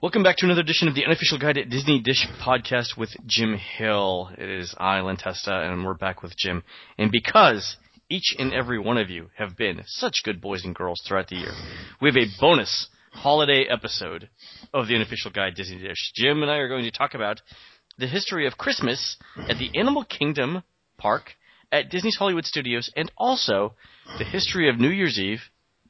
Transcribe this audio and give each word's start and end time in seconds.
Welcome 0.00 0.22
back 0.22 0.36
to 0.36 0.46
another 0.46 0.60
edition 0.60 0.86
of 0.86 0.94
the 0.94 1.04
unofficial 1.04 1.40
guide 1.40 1.58
at 1.58 1.70
Disney 1.70 2.00
Dish 2.00 2.24
podcast 2.40 2.96
with 2.96 3.10
Jim 3.26 3.56
Hill. 3.56 4.30
It 4.38 4.48
is 4.48 4.72
I, 4.78 5.00
Len 5.00 5.16
Testa, 5.16 5.52
and 5.52 5.84
we're 5.84 5.94
back 5.94 6.22
with 6.22 6.36
Jim. 6.36 6.62
And 6.96 7.10
because 7.10 7.76
each 8.08 8.36
and 8.38 8.54
every 8.54 8.78
one 8.78 8.96
of 8.96 9.10
you 9.10 9.30
have 9.36 9.56
been 9.56 9.82
such 9.86 10.22
good 10.22 10.40
boys 10.40 10.64
and 10.64 10.72
girls 10.72 11.02
throughout 11.04 11.26
the 11.26 11.38
year, 11.38 11.50
we 12.00 12.08
have 12.08 12.16
a 12.16 12.30
bonus 12.40 12.86
holiday 13.10 13.64
episode 13.68 14.28
of 14.72 14.86
the 14.86 14.94
unofficial 14.94 15.32
guide 15.32 15.56
Disney 15.56 15.80
Dish. 15.80 16.12
Jim 16.14 16.42
and 16.42 16.50
I 16.50 16.58
are 16.58 16.68
going 16.68 16.84
to 16.84 16.92
talk 16.92 17.14
about 17.14 17.42
the 17.98 18.06
history 18.06 18.46
of 18.46 18.56
Christmas 18.56 19.16
at 19.48 19.58
the 19.58 19.76
Animal 19.76 20.04
Kingdom 20.04 20.62
Park 20.96 21.32
at 21.72 21.90
Disney's 21.90 22.18
Hollywood 22.18 22.44
Studios 22.44 22.88
and 22.94 23.10
also 23.18 23.74
the 24.16 24.24
history 24.24 24.70
of 24.70 24.78
New 24.78 24.90
Year's 24.90 25.18
Eve 25.18 25.40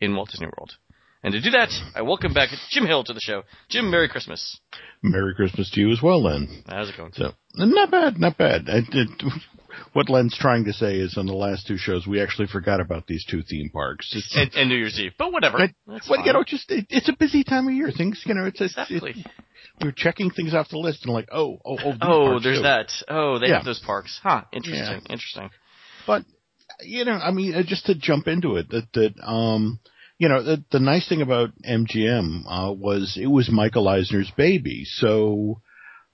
in 0.00 0.16
Walt 0.16 0.30
Disney 0.30 0.46
World. 0.46 0.78
And 1.22 1.32
to 1.32 1.40
do 1.40 1.50
that, 1.50 1.68
I 1.96 2.02
welcome 2.02 2.32
back 2.32 2.50
Jim 2.70 2.86
Hill 2.86 3.02
to 3.04 3.12
the 3.12 3.20
show. 3.20 3.42
Jim, 3.68 3.90
Merry 3.90 4.08
Christmas. 4.08 4.60
Merry 5.02 5.34
Christmas 5.34 5.68
to 5.72 5.80
you 5.80 5.90
as 5.90 6.00
well, 6.00 6.22
Len. 6.22 6.62
How's 6.68 6.90
it 6.90 6.96
going? 6.96 7.12
So, 7.14 7.32
not 7.54 7.90
bad, 7.90 8.18
not 8.18 8.38
bad. 8.38 8.64
It, 8.68 9.08
what 9.92 10.08
Len's 10.08 10.36
trying 10.38 10.64
to 10.66 10.72
say 10.72 10.96
is 10.96 11.16
on 11.18 11.26
the 11.26 11.34
last 11.34 11.66
two 11.66 11.76
shows, 11.76 12.06
we 12.06 12.20
actually 12.20 12.46
forgot 12.46 12.80
about 12.80 13.06
these 13.06 13.24
two 13.24 13.42
theme 13.42 13.70
parks. 13.70 14.14
And, 14.34 14.52
and, 14.54 14.68
New 14.68 14.76
Year's 14.76 14.98
Eve, 14.98 15.12
but 15.18 15.32
whatever. 15.32 15.58
But, 15.86 16.02
well, 16.08 16.24
you 16.24 16.32
know, 16.32 16.44
just 16.44 16.70
it, 16.70 16.86
it's 16.88 17.08
a 17.08 17.16
busy 17.18 17.42
time 17.42 17.66
of 17.66 17.74
year. 17.74 17.90
Things, 17.90 18.22
you 18.24 18.34
know, 18.34 18.44
it's 18.44 18.60
exactly. 18.60 19.24
We're 19.80 19.92
checking 19.92 20.30
things 20.30 20.54
off 20.54 20.68
the 20.70 20.78
list 20.78 21.04
and 21.04 21.12
like, 21.12 21.28
oh, 21.32 21.58
oh, 21.64 21.78
oh, 21.84 21.94
oh, 22.00 22.40
there's 22.40 22.58
too. 22.58 22.62
that. 22.62 22.92
Oh, 23.08 23.38
they 23.38 23.48
Yeah. 23.48 23.56
have 23.56 23.64
those 23.64 23.80
parks. 23.80 24.18
Huh? 24.22 24.42
Interesting. 24.52 25.02
Yeah. 25.06 25.12
Interesting. 25.12 25.50
But 26.06 26.24
you 26.80 27.04
know, 27.04 27.12
I 27.12 27.32
mean, 27.32 27.54
uh, 27.54 27.62
just 27.64 27.86
to 27.86 27.94
jump 27.94 28.28
into 28.28 28.56
it, 28.56 28.68
that 28.70 28.92
that 28.94 29.14
um, 29.24 29.80
you 30.18 30.28
know, 30.28 30.42
the, 30.42 30.64
the 30.70 30.80
nice 30.80 31.08
thing 31.08 31.22
about 31.22 31.50
MGM 31.68 32.42
uh, 32.46 32.72
was 32.72 33.18
it 33.20 33.26
was 33.26 33.50
Michael 33.50 33.88
Eisner's 33.88 34.30
baby, 34.36 34.84
so. 34.84 35.60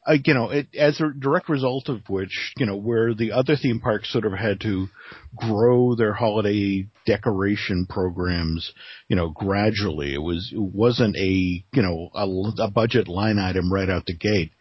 Uh, 0.06 0.18
you 0.22 0.34
know, 0.34 0.50
it, 0.50 0.66
as 0.78 1.00
a 1.00 1.10
direct 1.18 1.48
result 1.48 1.88
of 1.88 2.02
which, 2.10 2.52
you 2.58 2.66
know, 2.66 2.76
where 2.76 3.14
the 3.14 3.32
other 3.32 3.56
theme 3.56 3.80
parks 3.80 4.12
sort 4.12 4.26
of 4.26 4.34
had 4.34 4.60
to 4.60 4.86
grow 5.34 5.94
their 5.94 6.12
holiday 6.12 6.86
decoration 7.06 7.86
programs, 7.88 8.70
you 9.08 9.16
know, 9.16 9.30
gradually. 9.30 10.12
It 10.12 10.20
was, 10.20 10.50
it 10.52 10.60
wasn't 10.60 11.16
a, 11.16 11.64
you 11.72 11.82
know, 11.82 12.10
a, 12.14 12.64
a 12.64 12.70
budget 12.70 13.08
line 13.08 13.38
item 13.38 13.72
right 13.72 13.88
out 13.88 14.04
the 14.04 14.14
gate. 14.14 14.52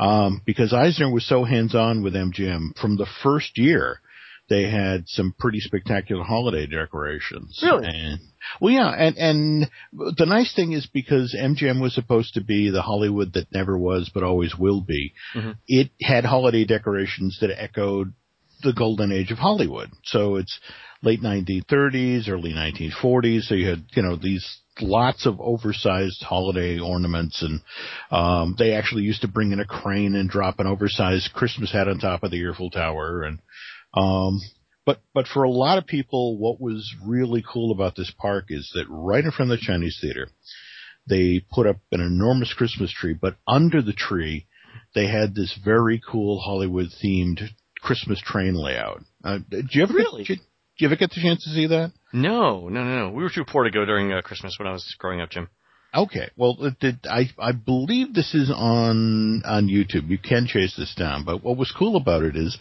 Um, 0.00 0.42
because 0.44 0.72
Eisner 0.72 1.12
was 1.12 1.24
so 1.28 1.44
hands-on 1.44 2.02
with 2.02 2.14
MGM 2.14 2.76
from 2.76 2.96
the 2.96 3.06
first 3.22 3.56
year, 3.56 4.00
they 4.48 4.70
had 4.70 5.08
some 5.08 5.34
pretty 5.38 5.60
spectacular 5.60 6.24
holiday 6.24 6.66
decorations. 6.66 7.60
Really? 7.62 7.86
And, 7.86 8.20
well, 8.60 8.72
yeah, 8.72 8.88
and 8.90 9.16
and 9.16 9.70
the 9.92 10.26
nice 10.26 10.54
thing 10.54 10.72
is 10.72 10.86
because 10.86 11.36
MGM 11.38 11.80
was 11.80 11.94
supposed 11.94 12.34
to 12.34 12.40
be 12.42 12.70
the 12.70 12.82
Hollywood 12.82 13.34
that 13.34 13.52
never 13.52 13.76
was 13.76 14.10
but 14.12 14.22
always 14.22 14.56
will 14.56 14.80
be. 14.80 15.12
Mhm. 15.34 15.56
It 15.66 15.90
had 16.00 16.24
holiday 16.24 16.64
decorations 16.64 17.38
that 17.40 17.50
echoed 17.60 18.12
the 18.62 18.72
golden 18.72 19.12
age 19.12 19.30
of 19.30 19.38
Hollywood. 19.38 19.90
So 20.04 20.36
it's 20.36 20.58
late 21.02 21.20
1930s, 21.22 22.28
early 22.28 22.52
1940s. 22.52 23.42
So 23.42 23.54
you 23.54 23.68
had 23.68 23.84
you 23.94 24.02
know 24.02 24.16
these 24.16 24.46
lots 24.80 25.26
of 25.26 25.40
oversized 25.40 26.22
holiday 26.22 26.78
ornaments 26.78 27.42
and 27.42 27.60
um 28.12 28.54
they 28.58 28.72
actually 28.72 29.02
used 29.02 29.22
to 29.22 29.28
bring 29.28 29.50
in 29.50 29.58
a 29.58 29.64
crane 29.64 30.14
and 30.14 30.30
drop 30.30 30.60
an 30.60 30.68
oversized 30.68 31.32
Christmas 31.32 31.72
hat 31.72 31.88
on 31.88 31.98
top 31.98 32.22
of 32.22 32.30
the 32.30 32.40
Earffel 32.40 32.70
Tower 32.70 33.24
and 33.24 33.40
um 33.94 34.40
but 34.84 35.00
but 35.14 35.26
for 35.26 35.42
a 35.42 35.50
lot 35.50 35.78
of 35.78 35.86
people 35.86 36.38
what 36.38 36.60
was 36.60 36.94
really 37.04 37.44
cool 37.50 37.72
about 37.72 37.96
this 37.96 38.12
park 38.18 38.46
is 38.48 38.70
that 38.74 38.86
right 38.88 39.24
in 39.24 39.30
front 39.30 39.50
of 39.50 39.58
the 39.58 39.64
Chinese 39.64 39.98
theater 40.00 40.28
they 41.08 41.42
put 41.50 41.66
up 41.66 41.78
an 41.92 42.00
enormous 42.00 42.52
Christmas 42.52 42.92
tree 42.92 43.14
but 43.14 43.36
under 43.46 43.82
the 43.82 43.92
tree 43.92 44.46
they 44.94 45.06
had 45.06 45.34
this 45.34 45.58
very 45.64 46.00
cool 46.10 46.40
Hollywood 46.40 46.88
themed 47.02 47.40
Christmas 47.80 48.20
train 48.20 48.54
layout. 48.54 49.02
Uh, 49.24 49.38
did 49.48 49.68
you 49.72 49.82
ever 49.82 49.94
Really? 49.94 50.24
Did, 50.24 50.38
did 50.38 50.44
you 50.78 50.88
ever 50.88 50.96
get 50.96 51.10
the 51.10 51.20
chance 51.20 51.44
to 51.44 51.50
see 51.50 51.66
that? 51.68 51.92
No, 52.12 52.68
no, 52.68 52.84
no, 52.84 53.06
no. 53.06 53.10
We 53.10 53.22
were 53.22 53.30
too 53.30 53.44
poor 53.44 53.64
to 53.64 53.70
go 53.70 53.84
during 53.84 54.12
uh, 54.12 54.22
Christmas 54.22 54.56
when 54.58 54.68
I 54.68 54.72
was 54.72 54.94
growing 54.98 55.20
up, 55.20 55.30
Jim. 55.30 55.48
Okay. 55.94 56.30
Well, 56.36 56.56
it 56.60 56.78
did, 56.80 56.98
I 57.04 57.30
I 57.38 57.52
believe 57.52 58.14
this 58.14 58.34
is 58.34 58.50
on 58.50 59.42
on 59.44 59.68
YouTube. 59.68 60.08
You 60.08 60.18
can 60.18 60.46
chase 60.46 60.74
this 60.76 60.94
down. 60.94 61.24
But 61.24 61.42
what 61.42 61.56
was 61.56 61.74
cool 61.76 61.96
about 61.96 62.22
it 62.22 62.36
is 62.36 62.58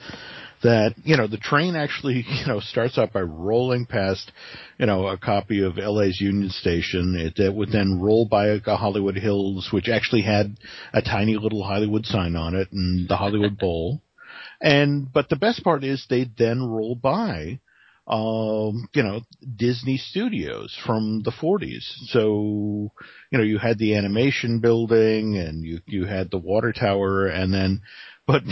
that 0.63 0.95
you 1.03 1.17
know 1.17 1.27
the 1.27 1.37
train 1.37 1.75
actually 1.75 2.25
you 2.27 2.47
know 2.47 2.59
starts 2.59 2.97
out 2.97 3.13
by 3.13 3.21
rolling 3.21 3.85
past 3.85 4.31
you 4.77 4.85
know 4.85 5.07
a 5.07 5.17
copy 5.17 5.63
of 5.63 5.77
LA's 5.77 6.19
Union 6.19 6.49
Station. 6.49 7.15
It, 7.17 7.39
it 7.39 7.53
would 7.53 7.71
then 7.71 7.99
roll 8.01 8.25
by 8.25 8.47
a, 8.47 8.59
Hollywood 8.75 9.17
Hills, 9.17 9.69
which 9.71 9.89
actually 9.89 10.21
had 10.21 10.57
a 10.93 11.01
tiny 11.01 11.35
little 11.35 11.63
Hollywood 11.63 12.05
sign 12.05 12.35
on 12.35 12.55
it, 12.55 12.69
and 12.71 13.07
the 13.07 13.17
Hollywood 13.17 13.57
Bowl. 13.57 14.01
And 14.61 15.11
but 15.11 15.29
the 15.29 15.35
best 15.35 15.63
part 15.63 15.83
is 15.83 16.05
they 16.09 16.29
then 16.37 16.63
roll 16.63 16.95
by 16.95 17.59
um, 18.07 18.87
you 18.93 19.03
know, 19.03 19.21
Disney 19.57 19.97
Studios 19.97 20.75
from 20.85 21.21
the 21.23 21.31
40s. 21.31 21.83
So, 22.07 22.91
you 23.31 23.37
know, 23.37 23.43
you 23.43 23.57
had 23.57 23.77
the 23.77 23.95
animation 23.95 24.59
building 24.59 25.37
and 25.37 25.63
you, 25.63 25.79
you 25.85 26.05
had 26.05 26.31
the 26.31 26.37
water 26.37 26.71
tower 26.71 27.27
and 27.27 27.53
then, 27.53 27.81
but 28.27 28.43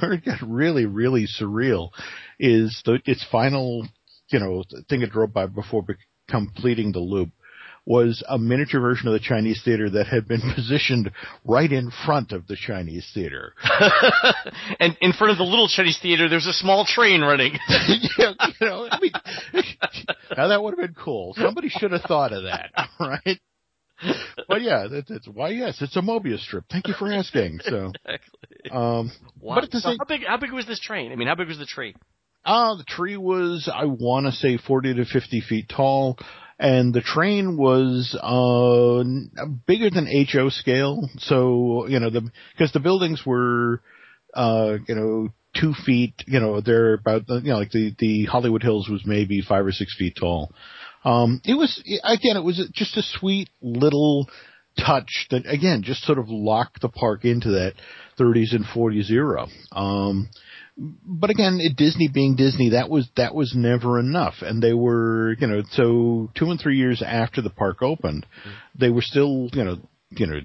where 0.00 0.14
it 0.14 0.24
got 0.24 0.40
really, 0.42 0.86
really 0.86 1.26
surreal 1.26 1.90
is 2.38 2.82
the, 2.84 3.00
its 3.04 3.24
final, 3.30 3.86
you 4.28 4.38
know, 4.38 4.64
thing 4.88 5.02
it 5.02 5.10
drove 5.10 5.32
by 5.32 5.46
before 5.46 5.82
be- 5.82 5.94
completing 6.28 6.92
the 6.92 6.98
loop 6.98 7.30
was 7.86 8.22
a 8.28 8.38
miniature 8.38 8.80
version 8.80 9.08
of 9.08 9.12
the 9.12 9.20
Chinese 9.20 9.60
theater 9.64 9.90
that 9.90 10.06
had 10.06 10.26
been 10.26 10.40
positioned 10.54 11.10
right 11.44 11.70
in 11.70 11.90
front 12.06 12.32
of 12.32 12.46
the 12.46 12.56
Chinese 12.56 13.08
theater. 13.12 13.52
and 14.80 14.96
in 15.00 15.12
front 15.12 15.32
of 15.32 15.38
the 15.38 15.44
little 15.44 15.68
Chinese 15.68 15.98
theater, 16.00 16.28
there's 16.28 16.46
a 16.46 16.52
small 16.52 16.84
train 16.86 17.20
running. 17.20 17.58
yeah, 18.18 18.32
you 18.60 18.66
know, 18.66 18.88
I 18.90 18.98
mean, 19.00 19.12
now 20.36 20.48
that 20.48 20.62
would 20.62 20.72
have 20.78 20.80
been 20.80 20.94
cool. 21.02 21.34
Somebody 21.36 21.68
should 21.68 21.92
have 21.92 22.02
thought 22.02 22.32
of 22.32 22.44
that, 22.44 22.70
right? 23.00 23.38
But 24.48 24.62
yeah, 24.62 24.86
that, 24.90 25.04
that's 25.08 25.28
why. 25.28 25.50
Yes, 25.50 25.78
it's 25.80 25.96
a 25.96 26.00
Mobius 26.00 26.40
strip. 26.40 26.64
Thank 26.70 26.88
you 26.88 26.94
for 26.94 27.12
asking. 27.12 27.60
So, 27.62 27.92
exactly. 28.04 28.70
um, 28.70 29.10
Wow. 29.40 29.54
but 29.56 29.64
at 29.64 29.70
the 29.70 29.80
So 29.80 29.90
same, 29.90 29.98
how 29.98 30.04
big? 30.04 30.24
How 30.26 30.36
big 30.36 30.52
was 30.52 30.66
this 30.66 30.80
train? 30.80 31.12
I 31.12 31.16
mean, 31.16 31.28
how 31.28 31.36
big 31.36 31.48
was 31.48 31.58
the 31.58 31.66
tree? 31.66 31.94
ah, 32.44 32.74
the 32.74 32.84
tree 32.84 33.16
was, 33.16 33.70
I 33.72 33.84
want 33.86 34.26
to 34.26 34.32
say, 34.32 34.58
forty 34.58 34.92
to 34.94 35.04
fifty 35.06 35.40
feet 35.40 35.68
tall, 35.68 36.18
and 36.58 36.94
the 36.94 37.00
train 37.00 37.56
was 37.56 38.16
uh 38.20 39.02
bigger 39.66 39.90
than 39.90 40.06
HO 40.32 40.48
scale. 40.50 41.08
So 41.18 41.86
you 41.88 42.00
know, 42.00 42.10
the 42.10 42.30
because 42.52 42.72
the 42.72 42.80
buildings 42.80 43.22
were, 43.24 43.80
uh, 44.34 44.78
you 44.88 44.94
know. 44.94 45.28
Two 45.56 45.72
feet, 45.86 46.14
you 46.26 46.40
know, 46.40 46.60
they're 46.60 46.94
about, 46.94 47.28
you 47.28 47.52
know, 47.52 47.58
like 47.58 47.70
the, 47.70 47.94
the 48.00 48.24
Hollywood 48.24 48.64
Hills 48.64 48.88
was 48.88 49.06
maybe 49.06 49.40
five 49.40 49.64
or 49.64 49.70
six 49.70 49.94
feet 49.96 50.16
tall. 50.18 50.50
Um, 51.04 51.40
it 51.44 51.54
was 51.54 51.80
again, 52.02 52.36
it 52.36 52.42
was 52.42 52.60
just 52.74 52.96
a 52.96 53.02
sweet 53.02 53.50
little 53.62 54.28
touch 54.84 55.26
that 55.30 55.46
again 55.46 55.82
just 55.84 56.02
sort 56.02 56.18
of 56.18 56.28
locked 56.28 56.80
the 56.80 56.88
park 56.88 57.24
into 57.24 57.50
that 57.50 57.74
30s 58.18 58.54
and 58.54 58.64
40s 58.64 59.10
era. 59.10 59.46
Um, 59.70 60.28
but 60.76 61.30
again, 61.30 61.58
it, 61.60 61.76
Disney 61.76 62.08
being 62.12 62.34
Disney, 62.36 62.70
that 62.70 62.90
was 62.90 63.08
that 63.16 63.34
was 63.34 63.54
never 63.54 63.98
enough, 64.00 64.34
and 64.40 64.62
they 64.62 64.74
were 64.74 65.36
you 65.38 65.46
know 65.46 65.62
so 65.70 66.30
two 66.34 66.50
and 66.50 66.60
three 66.60 66.76
years 66.76 67.02
after 67.04 67.40
the 67.40 67.50
park 67.50 67.82
opened, 67.82 68.26
they 68.78 68.90
were 68.90 69.02
still 69.02 69.48
you 69.52 69.64
know 69.64 69.76
you 70.10 70.26
know 70.26 70.40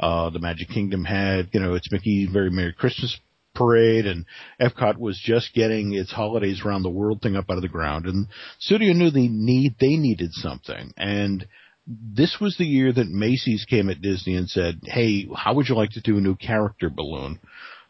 uh, 0.00 0.30
the 0.30 0.40
Magic 0.40 0.68
Kingdom 0.68 1.04
had 1.04 1.50
you 1.52 1.60
know 1.60 1.74
its 1.74 1.92
Mickey 1.92 2.28
Very 2.30 2.50
Merry 2.50 2.72
Christmas 2.72 3.18
parade 3.54 4.06
and 4.06 4.24
Epcot 4.60 4.98
was 4.98 5.20
just 5.22 5.52
getting 5.54 5.92
its 5.92 6.12
holidays 6.12 6.62
around 6.64 6.82
the 6.82 6.90
world 6.90 7.20
thing 7.20 7.34
up 7.34 7.50
out 7.50 7.56
of 7.56 7.62
the 7.62 7.68
ground. 7.68 8.06
And 8.06 8.28
studio 8.60 8.92
knew 8.92 9.10
they 9.10 9.26
need 9.28 9.76
they 9.80 9.96
needed 9.96 10.32
something. 10.32 10.92
And 10.96 11.46
this 11.86 12.36
was 12.40 12.56
the 12.56 12.66
year 12.66 12.92
that 12.92 13.08
Macy's 13.08 13.64
came 13.64 13.88
at 13.88 14.02
Disney 14.02 14.36
and 14.36 14.48
said, 14.48 14.80
"Hey, 14.84 15.28
how 15.34 15.54
would 15.54 15.68
you 15.68 15.76
like 15.76 15.90
to 15.90 16.00
do 16.00 16.18
a 16.18 16.20
new 16.20 16.34
character 16.34 16.90
balloon 16.90 17.38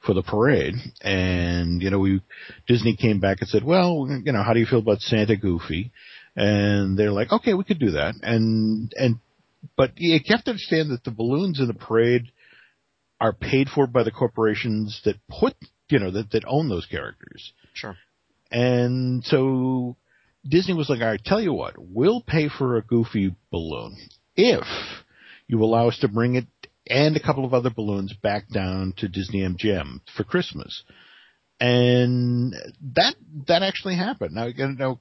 for 0.09 0.15
the 0.15 0.23
parade?" 0.23 0.75
And 1.03 1.83
you 1.83 1.91
know, 1.91 1.99
we 1.99 2.23
Disney 2.67 2.97
came 2.97 3.21
back 3.21 3.43
and 3.43 3.49
said, 3.51 3.63
"Well, 3.63 4.09
you 4.25 4.33
know, 4.33 4.43
how 4.43 4.55
do 4.55 4.61
you 4.61 4.67
feel 4.67 4.79
about 4.79 5.03
Santa 5.03 5.37
Goofy?" 5.37 5.93
And 6.35 6.99
they're 6.99 7.13
like, 7.13 7.31
"Okay, 7.31 7.53
we 7.53 7.65
could 7.65 7.79
do 7.79 7.91
that." 7.91 8.15
And 8.23 8.91
and 8.97 9.19
but 9.77 9.93
you 9.97 10.19
have 10.29 10.45
to 10.45 10.51
understand 10.51 10.91
that 10.91 11.05
the 11.05 11.11
balloons 11.11 11.61
in 11.61 11.67
the 11.67 11.75
parade 11.75 12.33
are 13.21 13.35
paid 13.35 13.69
for 13.69 13.87
by 13.87 14.03
the 14.03 14.11
corporations 14.11 15.01
that 15.05 15.17
put, 15.29 15.55
you 15.91 15.99
know, 15.99 16.11
that 16.11 16.31
that 16.31 16.45
own 16.47 16.71
those 16.71 16.87
characters. 16.87 17.53
Sure. 17.75 17.97
And 18.51 19.23
so 19.25 19.97
Disney 20.49 20.73
was 20.73 20.89
like, 20.89 21.03
all 21.03 21.09
right, 21.09 21.23
tell 21.23 21.41
you 21.41 21.53
what, 21.53 21.75
we'll 21.77 22.23
pay 22.23 22.49
for 22.49 22.77
a 22.77 22.83
goofy 22.83 23.35
balloon 23.51 23.97
if 24.37 24.65
you 25.49 25.63
allow 25.63 25.89
us 25.89 25.99
to 25.99 26.09
bring 26.09 26.37
it 26.37 26.47
and 26.89 27.17
a 27.17 27.21
couple 27.23 27.45
of 27.45 27.55
other 27.55 27.71
balloons 27.71 28.13
back 28.23 28.49
down 28.49 28.95
to 28.99 29.09
Disney 29.09 29.41
MGM 29.41 30.01
for 30.17 30.25
Christmas. 30.25 30.83
And 31.61 32.55
that, 32.95 33.15
that 33.49 33.63
actually 33.63 33.97
happened. 33.97 34.35
Now, 34.35 34.47
you 34.47 34.69
know, 34.69 35.01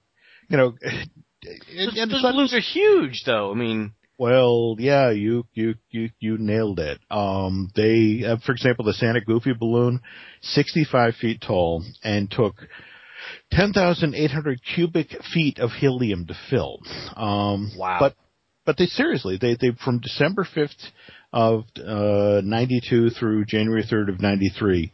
you 0.50 0.58
know, 0.58 0.74
Those, 0.82 1.98
and 1.98 2.12
those 2.12 2.22
so- 2.22 2.32
balloons 2.32 2.54
are 2.54 2.60
huge, 2.60 3.24
though. 3.26 3.52
I 3.52 3.56
mean, 3.56 3.94
Well, 4.18 4.76
yeah, 4.80 5.12
you 5.12 5.46
you 5.54 5.76
you 5.92 6.10
you 6.20 6.38
nailed 6.40 6.80
it. 6.80 7.00
Um, 7.12 7.70
they, 7.76 8.24
uh, 8.26 8.38
for 8.44 8.54
example, 8.54 8.86
the 8.86 8.94
Santa 8.94 9.22
Goofy 9.22 9.54
balloon, 9.54 10.00
65 10.42 11.16
feet 11.16 11.42
tall, 11.46 11.84
and 12.04 12.30
took 12.32 12.56
10,800 13.52 14.60
cubic 14.76 15.10
feet 15.34 15.60
of 15.60 15.72
helium 15.72 16.26
to 16.28 16.36
fill. 16.50 16.80
Um, 17.16 17.72
Wow. 17.78 17.98
But 18.00 18.16
but 18.66 18.78
they 18.78 18.88
seriously 18.88 19.38
they 19.40 19.56
they 19.56 19.72
from 19.84 20.00
December 20.00 20.44
5th 20.44 20.92
of 21.38 21.66
uh, 21.78 22.42
92 22.44 23.12
through 23.12 23.46
January 23.46 23.84
3rd 23.84 24.10
of 24.10 24.20
93. 24.20 24.92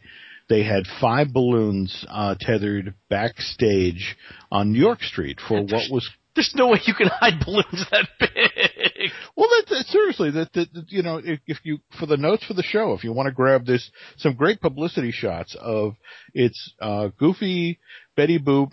They 0.50 0.62
had 0.62 0.84
five 1.00 1.32
balloons 1.32 2.04
uh, 2.06 2.34
tethered 2.38 2.92
backstage 3.08 4.14
on 4.52 4.70
New 4.70 4.78
York 4.78 5.02
Street 5.02 5.38
for 5.48 5.62
what 5.62 5.90
was 5.90 6.06
There's 6.34 6.52
no 6.54 6.68
way 6.68 6.80
you 6.84 6.92
can 6.92 7.08
hide 7.08 7.42
balloons 7.42 7.86
that 7.90 8.08
big. 8.20 9.10
Well, 9.34 9.48
that, 9.48 9.64
that 9.70 9.86
seriously, 9.86 10.32
that, 10.32 10.52
that, 10.52 10.72
that, 10.74 10.84
you 10.92 11.02
know, 11.02 11.16
if, 11.16 11.40
if 11.46 11.58
you 11.64 11.78
for 11.98 12.04
the 12.04 12.18
notes 12.18 12.44
for 12.44 12.52
the 12.52 12.62
show, 12.62 12.92
if 12.92 13.04
you 13.04 13.12
want 13.14 13.28
to 13.28 13.32
grab 13.32 13.64
this, 13.64 13.90
some 14.18 14.34
great 14.34 14.60
publicity 14.60 15.12
shots 15.12 15.56
of 15.58 15.94
it's 16.34 16.74
uh, 16.78 17.08
Goofy, 17.18 17.78
Betty 18.16 18.38
Boop, 18.38 18.68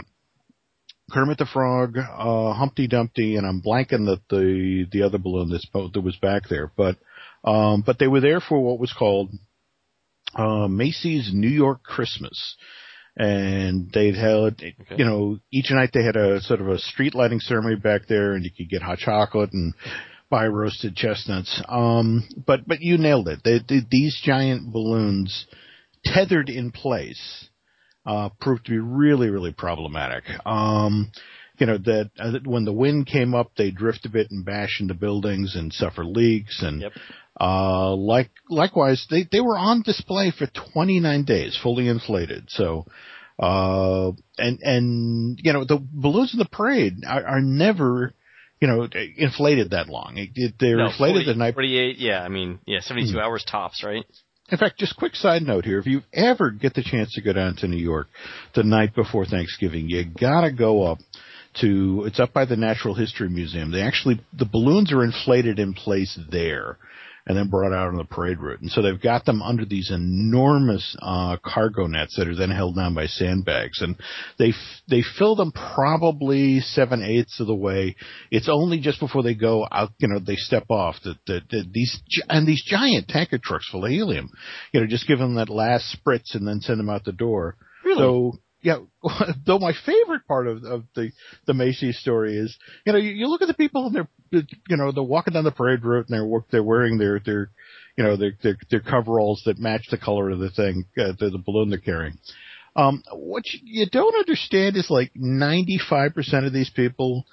Kermit 1.09 1.37
the 1.37 1.45
Frog, 1.45 1.97
uh, 1.97 2.53
Humpty 2.53 2.87
Dumpty, 2.87 3.37
and 3.37 3.47
I'm 3.47 3.61
blanking 3.61 4.05
the 4.05 4.19
the 4.29 4.87
the 4.91 5.03
other 5.03 5.17
balloon 5.17 5.49
that's 5.49 5.67
that 5.73 6.01
was 6.01 6.17
back 6.17 6.43
there, 6.49 6.69
but 6.75 6.97
um, 7.43 7.83
but 7.85 7.99
they 7.99 8.07
were 8.07 8.21
there 8.21 8.39
for 8.39 8.59
what 8.61 8.79
was 8.79 8.93
called 8.93 9.29
uh, 10.35 10.67
Macy's 10.67 11.31
New 11.33 11.49
York 11.49 11.83
Christmas. 11.83 12.55
And 13.17 13.91
they'd 13.91 14.15
had, 14.15 14.61
Okay. 14.63 14.95
you 14.97 15.03
know, 15.03 15.39
each 15.51 15.69
night 15.71 15.89
they 15.93 16.03
had 16.03 16.15
a 16.15 16.39
sort 16.41 16.61
of 16.61 16.69
a 16.69 16.79
street 16.79 17.13
lighting 17.13 17.41
ceremony 17.41 17.75
back 17.75 18.07
there, 18.07 18.33
and 18.33 18.45
you 18.45 18.51
could 18.55 18.69
get 18.69 18.81
hot 18.81 18.99
chocolate 18.99 19.51
and 19.51 19.73
buy 20.29 20.47
roasted 20.47 20.95
chestnuts. 20.95 21.61
Um, 21.67 22.23
but 22.47 22.65
but 22.65 22.79
you 22.81 22.97
nailed 22.97 23.27
it. 23.27 23.41
They, 23.43 23.59
they, 23.67 23.81
these 23.91 24.17
giant 24.23 24.71
balloons, 24.71 25.45
tethered 26.05 26.49
in 26.49 26.71
place, 26.71 27.49
uh, 28.05 28.29
proved 28.39 28.65
to 28.67 28.71
be 28.71 28.79
really 28.79 29.29
really 29.29 29.51
problematic. 29.51 30.23
Um, 30.45 31.11
you 31.57 31.65
know 31.65 31.77
that 31.79 32.11
uh, 32.17 32.39
when 32.45 32.63
the 32.63 32.71
wind 32.71 33.07
came 33.07 33.35
up, 33.35 33.51
they 33.57 33.71
drift 33.71 34.05
a 34.05 34.09
bit 34.09 34.31
and 34.31 34.45
bash 34.45 34.79
into 34.79 34.93
buildings 34.93 35.55
and 35.57 35.73
suffer 35.73 36.05
leaks 36.05 36.63
and. 36.63 36.81
Yep. 36.81 36.93
Uh, 37.41 37.95
like, 37.95 38.29
likewise, 38.49 39.07
they, 39.09 39.25
they 39.31 39.41
were 39.41 39.57
on 39.57 39.81
display 39.81 40.31
for 40.31 40.45
29 40.73 41.23
days, 41.23 41.57
fully 41.61 41.87
inflated. 41.87 42.45
So, 42.49 42.85
uh, 43.39 44.11
and, 44.37 44.59
and, 44.61 45.39
you 45.41 45.51
know, 45.51 45.63
the 45.65 45.79
balloons 45.81 46.33
in 46.33 46.39
the 46.39 46.45
parade 46.45 46.97
are, 47.07 47.25
are 47.25 47.41
never, 47.41 48.13
you 48.59 48.67
know, 48.67 48.87
inflated 49.17 49.71
that 49.71 49.89
long. 49.89 50.17
It, 50.17 50.29
it, 50.35 50.53
they're 50.59 50.77
No, 50.77 50.89
inflated 50.89 51.23
40, 51.23 51.25
the 51.25 51.35
night. 51.35 51.53
48, 51.55 51.97
yeah, 51.97 52.21
I 52.21 52.29
mean, 52.29 52.59
yeah, 52.67 52.79
72 52.81 53.13
Hmm. 53.13 53.17
hours 53.17 53.43
tops, 53.43 53.83
right? 53.83 54.05
In 54.51 54.57
fact, 54.59 54.77
just 54.77 54.95
quick 54.95 55.15
side 55.15 55.41
note 55.41 55.65
here. 55.65 55.79
If 55.79 55.87
you 55.87 56.01
ever 56.13 56.51
get 56.51 56.75
the 56.75 56.83
chance 56.83 57.11
to 57.15 57.21
go 57.21 57.33
down 57.33 57.55
to 57.57 57.67
New 57.67 57.77
York 57.81 58.07
the 58.53 58.63
night 58.63 58.93
before 58.93 59.25
Thanksgiving, 59.25 59.89
you 59.89 60.05
gotta 60.05 60.51
go 60.51 60.83
up 60.83 60.99
to, 61.61 62.03
it's 62.05 62.19
up 62.19 62.33
by 62.33 62.45
the 62.45 62.57
Natural 62.57 62.93
History 62.93 63.29
Museum. 63.29 63.71
They 63.71 63.81
actually, 63.81 64.21
the 64.37 64.45
balloons 64.45 64.93
are 64.93 65.03
inflated 65.03 65.57
in 65.57 65.73
place 65.73 66.19
there 66.29 66.77
and 67.25 67.37
then 67.37 67.49
brought 67.49 67.73
out 67.73 67.87
on 67.87 67.95
the 67.95 68.03
parade 68.03 68.39
route. 68.39 68.61
And 68.61 68.71
so 68.71 68.81
they've 68.81 69.01
got 69.01 69.25
them 69.25 69.41
under 69.41 69.65
these 69.65 69.91
enormous, 69.91 70.95
uh, 71.01 71.37
cargo 71.43 71.87
nets 71.87 72.15
that 72.17 72.27
are 72.27 72.35
then 72.35 72.49
held 72.49 72.75
down 72.75 72.93
by 72.93 73.05
sandbags. 73.05 73.81
And 73.81 73.95
they, 74.39 74.49
f- 74.49 74.81
they 74.89 75.03
fill 75.17 75.35
them 75.35 75.51
probably 75.51 76.59
seven 76.59 77.03
eighths 77.03 77.39
of 77.39 77.47
the 77.47 77.55
way. 77.55 77.95
It's 78.31 78.49
only 78.49 78.79
just 78.79 78.99
before 78.99 79.23
they 79.23 79.35
go 79.35 79.67
out, 79.71 79.91
you 79.99 80.07
know, 80.07 80.19
they 80.19 80.35
step 80.35 80.65
off 80.69 80.95
that, 81.03 81.17
that, 81.27 81.41
that 81.49 81.69
these, 81.71 82.01
and 82.29 82.47
these 82.47 82.63
giant 82.65 83.07
tanker 83.07 83.39
trucks 83.41 83.69
full 83.69 83.85
of 83.85 83.91
helium, 83.91 84.29
you 84.71 84.81
know, 84.81 84.87
just 84.87 85.07
give 85.07 85.19
them 85.19 85.35
that 85.35 85.49
last 85.49 85.97
spritz 85.97 86.33
and 86.35 86.47
then 86.47 86.61
send 86.61 86.79
them 86.79 86.89
out 86.89 87.03
the 87.03 87.11
door. 87.11 87.55
Really? 87.83 87.99
So, 87.99 88.39
yeah, 88.61 88.77
though 89.45 89.59
my 89.59 89.73
favorite 89.85 90.27
part 90.27 90.47
of, 90.47 90.63
of 90.63 90.83
the, 90.95 91.11
the 91.47 91.53
Macy's 91.53 91.99
story 91.99 92.37
is, 92.37 92.57
you 92.85 92.93
know, 92.93 92.99
you, 92.99 93.11
you 93.11 93.27
look 93.27 93.41
at 93.41 93.47
the 93.47 93.53
people 93.53 93.87
and 93.87 93.95
they're, 93.95 94.43
you 94.69 94.77
know, 94.77 94.91
they're 94.91 95.03
walking 95.03 95.33
down 95.33 95.43
the 95.43 95.51
parade 95.51 95.83
route 95.83 96.07
and 96.09 96.17
they're, 96.17 96.45
they're 96.51 96.63
wearing 96.63 96.97
their, 96.97 97.19
their, 97.19 97.49
you 97.97 98.03
know, 98.03 98.15
their, 98.15 98.33
their, 98.43 98.57
their 98.69 98.79
coveralls 98.79 99.41
that 99.45 99.59
match 99.59 99.87
the 99.89 99.97
color 99.97 100.29
of 100.29 100.39
the 100.39 100.51
thing, 100.51 100.85
uh, 100.97 101.13
the, 101.19 101.29
the 101.29 101.43
balloon 101.43 101.69
they're 101.69 101.79
carrying. 101.79 102.17
Um, 102.75 103.03
what 103.11 103.43
you, 103.47 103.59
you 103.63 103.85
don't 103.91 104.15
understand 104.15 104.77
is 104.77 104.89
like 104.89 105.11
95% 105.15 106.45
of 106.45 106.53
these 106.53 106.69
people 106.69 107.25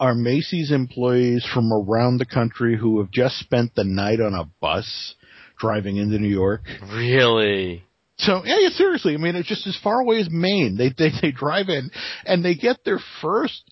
are 0.00 0.14
Macy's 0.14 0.72
employees 0.72 1.48
from 1.54 1.72
around 1.72 2.18
the 2.18 2.26
country 2.26 2.76
who 2.76 2.98
have 2.98 3.10
just 3.10 3.38
spent 3.38 3.74
the 3.74 3.84
night 3.84 4.20
on 4.20 4.34
a 4.34 4.50
bus 4.60 5.14
driving 5.58 5.96
into 5.96 6.18
New 6.18 6.28
York. 6.28 6.62
Really? 6.92 7.84
So 8.18 8.42
yeah, 8.44 8.58
yeah, 8.60 8.68
seriously. 8.70 9.14
I 9.14 9.16
mean, 9.16 9.34
it's 9.34 9.48
just 9.48 9.66
as 9.66 9.78
far 9.82 10.00
away 10.00 10.20
as 10.20 10.30
Maine. 10.30 10.76
They 10.76 10.90
they 10.90 11.10
they 11.20 11.32
drive 11.32 11.68
in 11.68 11.90
and 12.24 12.44
they 12.44 12.54
get 12.54 12.78
their 12.84 13.00
first 13.20 13.64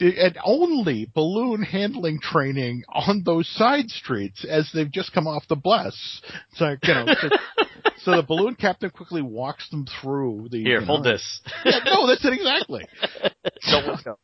and 0.00 0.38
only 0.44 1.10
balloon 1.14 1.62
handling 1.62 2.20
training 2.20 2.82
on 2.88 3.22
those 3.24 3.48
side 3.56 3.88
streets 3.90 4.44
as 4.48 4.70
they've 4.72 4.90
just 4.90 5.12
come 5.12 5.26
off 5.26 5.46
the 5.48 5.56
bus. 5.56 6.22
So 6.54 6.76
you 6.82 6.94
know, 6.94 7.06
so, 7.20 7.28
so 7.98 8.10
the 8.16 8.22
balloon 8.22 8.54
captain 8.54 8.90
quickly 8.90 9.22
walks 9.22 9.68
them 9.70 9.86
through 10.00 10.48
the. 10.50 10.62
Here, 10.62 10.80
you 10.80 10.86
hold 10.86 11.04
know- 11.04 11.12
this. 11.12 11.40
Yeah, 11.64 11.80
no, 11.84 12.06
that's 12.06 12.24
it 12.24 12.32
exactly. 12.32 12.86
Don't 13.70 13.86
look 13.86 14.06
up. 14.06 14.20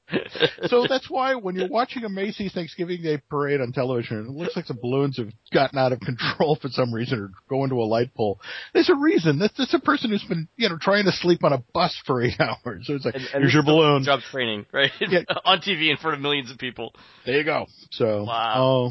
So 0.67 0.87
that's 0.89 1.09
why 1.11 1.35
when 1.35 1.55
you're 1.57 1.69
watching 1.69 2.05
a 2.05 2.09
Macy's 2.09 2.53
Thanksgiving 2.53 3.03
Day 3.03 3.21
parade 3.29 3.61
on 3.61 3.73
television, 3.73 4.19
it 4.21 4.31
looks 4.31 4.55
like 4.57 4.67
the 4.67 4.75
balloons 4.75 5.17
have 5.19 5.29
gotten 5.53 5.79
out 5.79 5.93
of 5.93 6.01
control 6.01 6.57
for 6.61 6.69
some 6.69 6.93
reason 6.93 7.19
or 7.19 7.31
go 7.49 7.65
into 7.65 7.77
a 7.77 7.85
light 7.85 8.15
pole. 8.15 8.41
There's 8.75 8.91
a 8.91 8.95
reason. 8.95 9.39
That's, 9.39 9.55
that's 9.57 9.75
a 9.75 9.79
person 9.81 10.11
who's 10.11 10.25
been, 10.25 10.47
you 10.57 10.69
know, 10.69 10.77
trying 10.81 11.05
to 11.07 11.13
sleep 11.13 11.43
on 11.43 11.53
a 11.53 11.63
bus 11.73 11.99
for 12.07 12.23
eight 12.23 12.35
hours. 12.41 12.85
So 12.87 12.95
it's 12.95 13.05
like, 13.05 13.15
And- 13.15 13.25
and 13.35 13.43
here's 13.43 13.55
your 13.55 13.63
this 13.63 13.71
is 13.71 13.75
balloon. 13.75 14.05
Job 14.05 14.21
training, 14.31 14.67
right? 14.73 14.91
Yeah. 15.01 15.21
On 15.45 15.61
TV 15.67 15.91
in 15.91 15.97
front 15.97 16.15
of 16.17 16.21
millions 16.21 16.51
of 16.51 16.59
people. 16.59 16.93
There 17.27 17.39
you 17.39 17.45
go. 17.45 17.67
So, 17.91 18.25
Wow. 18.25 18.55
oh, 18.57 18.91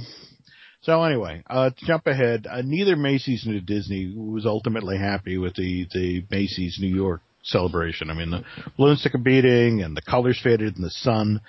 so 0.81 1.01
anyway, 1.03 1.43
uh, 1.49 1.69
jump 1.77 2.07
ahead, 2.07 2.45
uh, 2.49 2.61
neither 2.63 2.95
Macy's 2.97 3.43
nor 3.45 3.59
Disney 3.61 4.13
was 4.15 4.45
ultimately 4.45 4.97
happy 4.97 5.37
with 5.37 5.55
the, 5.55 5.87
the 5.93 6.25
Macy's 6.29 6.77
New 6.81 6.93
York 6.93 7.21
celebration. 7.43 8.09
I 8.09 8.13
mean, 8.13 8.31
the 8.31 8.43
balloons 8.77 9.01
took 9.01 9.13
a 9.13 9.17
beating 9.17 9.81
and 9.81 9.95
the 9.95 10.01
colors 10.01 10.39
faded 10.43 10.75
in 10.75 10.81
the 10.81 10.89
sun. 10.89 11.39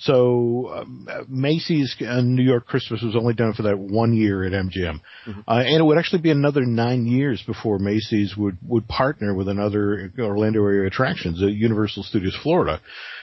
So 0.00 0.72
um, 0.74 1.08
Macy's 1.28 1.94
uh, 2.00 2.22
New 2.22 2.42
York 2.42 2.66
Christmas 2.66 3.02
was 3.02 3.14
only 3.14 3.34
done 3.34 3.52
for 3.52 3.64
that 3.64 3.78
one 3.78 4.14
year 4.14 4.44
at 4.44 4.52
MGM, 4.52 5.00
uh, 5.26 5.40
and 5.46 5.76
it 5.76 5.84
would 5.84 5.98
actually 5.98 6.22
be 6.22 6.30
another 6.30 6.64
nine 6.64 7.06
years 7.06 7.42
before 7.46 7.78
Macy's 7.78 8.34
would 8.34 8.56
would 8.66 8.88
partner 8.88 9.34
with 9.34 9.46
another 9.46 10.10
Orlando 10.18 10.60
area 10.60 10.86
attractions, 10.86 11.42
uh, 11.42 11.46
Universal 11.46 12.04
Studios 12.04 12.36
Florida, 12.42 12.80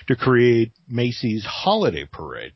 to 0.08 0.16
create 0.16 0.72
Macy's 0.88 1.44
Holiday 1.46 2.06
Parade. 2.06 2.54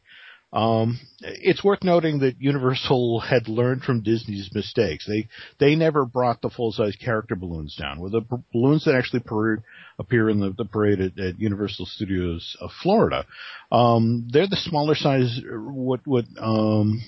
Um, 0.54 1.00
it's 1.22 1.64
worth 1.64 1.84
noting 1.84 2.20
that 2.20 2.40
Universal 2.40 3.22
had 3.22 3.48
learned 3.48 3.84
from 3.84 4.04
Disney's 4.04 4.50
mistakes. 4.54 5.08
They 5.08 5.30
they 5.60 5.76
never 5.76 6.06
brought 6.06 6.42
the 6.42 6.50
full 6.50 6.74
size 6.74 6.96
character 6.96 7.36
balloons 7.36 7.76
down. 7.76 8.00
With 8.00 8.12
the 8.12 8.22
balloons 8.54 8.86
that 8.86 8.96
actually 8.96 9.22
parade, 9.22 9.64
appear 10.00 10.30
in 10.30 10.40
the, 10.40 10.54
the 10.58 10.66
parade 10.66 11.02
at, 11.02 11.20
at 11.20 11.40
Universal 11.40 11.86
Studios 11.88 12.56
of 12.60 12.72
Florida, 12.82 13.26
um, 13.72 14.28
they're 14.32 14.48
the 14.48 14.56
smaller 14.56 14.96
size. 14.96 15.40
What 15.50 16.02
what 16.06 16.26
um, 16.40 17.02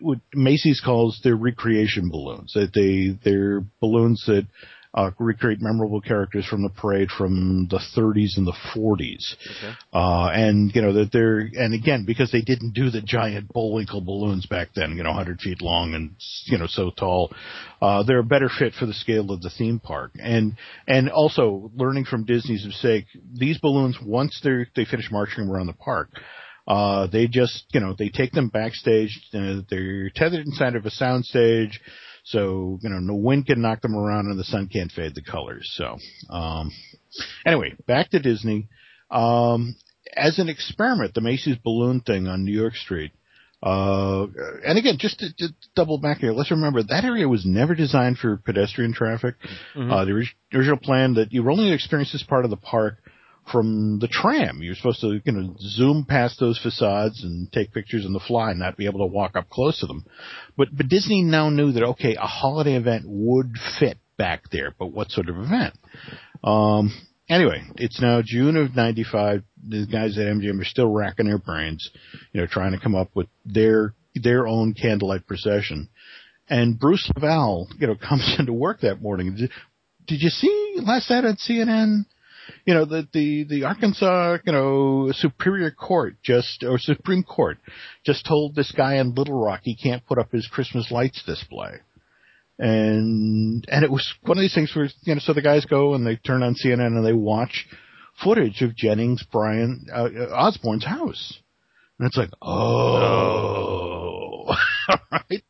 what 0.00 0.18
Macy's 0.32 0.80
calls 0.80 1.20
their 1.22 1.36
recreation 1.36 2.08
balloons. 2.10 2.52
That 2.54 2.72
they 2.74 3.18
they're 3.28 3.64
balloons 3.80 4.24
that 4.26 4.46
uh, 4.94 5.10
recreate 5.18 5.60
memorable 5.60 6.00
characters 6.00 6.46
from 6.46 6.62
the 6.62 6.68
parade 6.68 7.08
from 7.10 7.66
the 7.68 7.80
30s 7.96 8.36
and 8.36 8.46
the 8.46 8.54
40s. 8.74 9.34
Okay. 9.58 9.74
Uh, 9.92 10.28
and 10.32 10.74
you 10.74 10.80
know 10.80 10.92
that 10.92 11.10
they're 11.12 11.40
and 11.40 11.74
again 11.74 12.04
because 12.06 12.30
they 12.30 12.40
didn't 12.40 12.74
do 12.74 12.90
the 12.90 13.02
giant 13.02 13.52
Bullwinkle 13.52 14.00
balloons 14.00 14.46
back 14.46 14.68
then, 14.74 14.96
you 14.96 15.02
know, 15.02 15.10
100 15.10 15.40
feet 15.40 15.60
long 15.60 15.94
and 15.94 16.14
you 16.44 16.58
know 16.58 16.66
so 16.68 16.90
tall, 16.90 17.32
uh, 17.82 18.04
they're 18.04 18.20
a 18.20 18.24
better 18.24 18.48
fit 18.48 18.72
for 18.74 18.86
the 18.86 18.94
scale 18.94 19.32
of 19.32 19.42
the 19.42 19.50
theme 19.50 19.80
park. 19.80 20.12
And 20.20 20.56
and 20.86 21.10
also 21.10 21.70
learning 21.74 22.04
from 22.04 22.24
Disney's 22.24 22.64
mistake, 22.64 23.06
these 23.32 23.58
balloons 23.58 23.98
once 24.00 24.40
they 24.44 24.50
are 24.50 24.68
they 24.76 24.84
finish 24.84 25.10
marching 25.10 25.48
around 25.48 25.66
the 25.66 25.72
park, 25.72 26.10
uh, 26.68 27.08
they 27.08 27.26
just 27.26 27.64
you 27.72 27.80
know 27.80 27.96
they 27.98 28.10
take 28.10 28.30
them 28.30 28.48
backstage. 28.48 29.20
Uh, 29.34 29.60
they're 29.68 30.10
tethered 30.10 30.46
inside 30.46 30.76
of 30.76 30.86
a 30.86 30.90
sound 30.90 31.24
stage. 31.24 31.80
So, 32.24 32.78
you 32.82 32.88
know, 32.88 32.98
no 32.98 33.14
wind 33.14 33.46
can 33.46 33.60
knock 33.60 33.82
them 33.82 33.94
around 33.94 34.26
and 34.26 34.38
the 34.38 34.44
sun 34.44 34.68
can't 34.68 34.90
fade 34.90 35.14
the 35.14 35.22
colors. 35.22 35.70
So, 35.76 35.98
um, 36.30 36.70
anyway, 37.44 37.74
back 37.86 38.10
to 38.10 38.18
Disney. 38.18 38.68
Um, 39.10 39.76
as 40.16 40.38
an 40.38 40.48
experiment, 40.48 41.14
the 41.14 41.20
Macy's 41.20 41.56
balloon 41.56 42.00
thing 42.00 42.26
on 42.26 42.44
New 42.44 42.58
York 42.58 42.76
Street. 42.76 43.12
Uh, 43.62 44.26
and 44.66 44.76
again, 44.78 44.96
just 44.98 45.18
to, 45.20 45.32
to 45.38 45.48
double 45.74 45.98
back 45.98 46.18
here, 46.18 46.32
let's 46.32 46.50
remember 46.50 46.82
that 46.82 47.04
area 47.04 47.28
was 47.28 47.46
never 47.46 47.74
designed 47.74 48.18
for 48.18 48.36
pedestrian 48.36 48.92
traffic. 48.92 49.36
Mhm. 49.74 49.90
Uh, 49.90 50.04
the 50.04 50.26
original 50.54 50.76
plan 50.76 51.14
that 51.14 51.32
you 51.32 51.42
were 51.42 51.50
only 51.50 51.64
going 51.64 51.70
to 51.72 51.74
experience 51.74 52.12
this 52.12 52.22
part 52.22 52.44
of 52.44 52.50
the 52.50 52.56
park 52.58 52.98
from 53.50 53.98
the 54.00 54.08
tram. 54.08 54.62
You're 54.62 54.74
supposed 54.74 55.00
to, 55.00 55.20
you 55.24 55.32
know, 55.32 55.54
zoom 55.58 56.06
past 56.08 56.40
those 56.40 56.58
facades 56.58 57.22
and 57.22 57.50
take 57.52 57.72
pictures 57.72 58.06
on 58.06 58.12
the 58.12 58.20
fly 58.20 58.50
and 58.50 58.58
not 58.58 58.76
be 58.76 58.86
able 58.86 59.00
to 59.00 59.12
walk 59.12 59.36
up 59.36 59.50
close 59.50 59.80
to 59.80 59.86
them. 59.86 60.04
But, 60.56 60.68
but 60.72 60.88
Disney 60.88 61.22
now 61.22 61.50
knew 61.50 61.72
that, 61.72 61.82
okay, 61.82 62.16
a 62.16 62.26
holiday 62.26 62.76
event 62.76 63.04
would 63.06 63.52
fit 63.78 63.98
back 64.16 64.50
there, 64.50 64.74
but 64.78 64.86
what 64.86 65.10
sort 65.10 65.28
of 65.28 65.36
event? 65.36 65.74
Um, 66.42 66.92
anyway, 67.28 67.62
it's 67.76 68.00
now 68.00 68.22
June 68.24 68.56
of 68.56 68.74
95. 68.74 69.42
The 69.68 69.86
guys 69.86 70.18
at 70.18 70.26
MGM 70.26 70.60
are 70.60 70.64
still 70.64 70.88
racking 70.88 71.26
their 71.26 71.38
brains, 71.38 71.90
you 72.32 72.40
know, 72.40 72.46
trying 72.46 72.72
to 72.72 72.80
come 72.80 72.94
up 72.94 73.10
with 73.14 73.28
their, 73.44 73.94
their 74.14 74.46
own 74.46 74.74
candlelight 74.74 75.26
procession. 75.26 75.88
And 76.48 76.78
Bruce 76.78 77.10
Lavelle, 77.14 77.68
you 77.78 77.86
know, 77.86 77.94
comes 78.08 78.36
into 78.38 78.52
work 78.52 78.80
that 78.80 79.02
morning. 79.02 79.36
Did, 79.36 79.50
did 80.06 80.22
you 80.22 80.30
see 80.30 80.74
last 80.76 81.10
night 81.10 81.24
on 81.24 81.36
CNN? 81.36 82.04
You 82.64 82.74
know, 82.74 82.84
the, 82.84 83.08
the, 83.12 83.44
the 83.44 83.64
Arkansas, 83.64 84.38
you 84.44 84.52
know, 84.52 85.10
Superior 85.12 85.70
Court 85.70 86.16
just, 86.22 86.62
or 86.62 86.78
Supreme 86.78 87.22
Court 87.22 87.58
just 88.04 88.26
told 88.26 88.54
this 88.54 88.72
guy 88.72 88.96
in 88.96 89.14
Little 89.14 89.40
Rock 89.40 89.60
he 89.62 89.76
can't 89.76 90.04
put 90.06 90.18
up 90.18 90.32
his 90.32 90.46
Christmas 90.46 90.90
lights 90.90 91.22
display. 91.24 91.80
And, 92.58 93.64
and 93.68 93.84
it 93.84 93.90
was 93.90 94.12
one 94.22 94.38
of 94.38 94.42
these 94.42 94.54
things 94.54 94.72
where, 94.74 94.88
you 95.02 95.14
know, 95.14 95.20
so 95.20 95.32
the 95.32 95.42
guys 95.42 95.64
go 95.64 95.94
and 95.94 96.06
they 96.06 96.16
turn 96.16 96.42
on 96.42 96.54
CNN 96.54 96.86
and 96.86 97.04
they 97.04 97.12
watch 97.12 97.66
footage 98.22 98.62
of 98.62 98.76
Jennings 98.76 99.24
Bryan, 99.30 99.86
uh, 99.92 100.08
Osborne's 100.32 100.84
house. 100.84 101.40
And 101.98 102.06
it's 102.06 102.16
like, 102.16 102.30
oh, 102.42 103.34
right? 105.10 105.42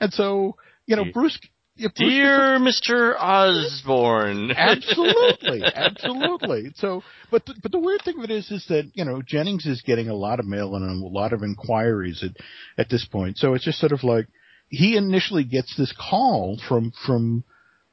And 0.00 0.12
so, 0.12 0.56
you 0.86 0.96
know, 0.96 1.04
Bruce, 1.12 1.38
Dear 1.76 2.58
Mr. 2.58 3.14
Osborne. 3.18 4.50
absolutely, 4.56 5.62
absolutely. 5.62 6.72
So, 6.76 7.02
but 7.30 7.44
the, 7.44 7.54
but 7.62 7.72
the 7.72 7.78
weird 7.78 8.02
thing 8.02 8.18
of 8.18 8.24
it 8.24 8.30
is, 8.30 8.50
is 8.50 8.64
that 8.68 8.90
you 8.94 9.04
know 9.04 9.20
Jennings 9.22 9.66
is 9.66 9.82
getting 9.82 10.08
a 10.08 10.14
lot 10.14 10.40
of 10.40 10.46
mail 10.46 10.74
and 10.74 11.02
a 11.02 11.06
lot 11.06 11.32
of 11.32 11.42
inquiries 11.42 12.24
at 12.24 12.32
at 12.78 12.88
this 12.88 13.04
point. 13.04 13.36
So 13.38 13.54
it's 13.54 13.64
just 13.64 13.78
sort 13.78 13.92
of 13.92 14.04
like 14.04 14.26
he 14.68 14.96
initially 14.96 15.44
gets 15.44 15.76
this 15.76 15.92
call 15.92 16.58
from 16.66 16.92
from 17.06 17.44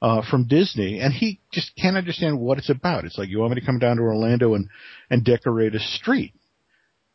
uh, 0.01 0.21
from 0.29 0.47
Disney, 0.47 0.99
and 0.99 1.13
he 1.13 1.39
just 1.51 1.71
can't 1.75 1.97
understand 1.97 2.39
what 2.39 2.57
it's 2.57 2.69
about. 2.69 3.05
It's 3.05 3.17
like 3.17 3.29
you 3.29 3.39
want 3.39 3.53
me 3.53 3.59
to 3.59 3.65
come 3.65 3.79
down 3.79 3.97
to 3.97 4.03
Orlando 4.03 4.53
and 4.53 4.69
and 5.09 5.23
decorate 5.23 5.75
a 5.75 5.79
street. 5.79 6.33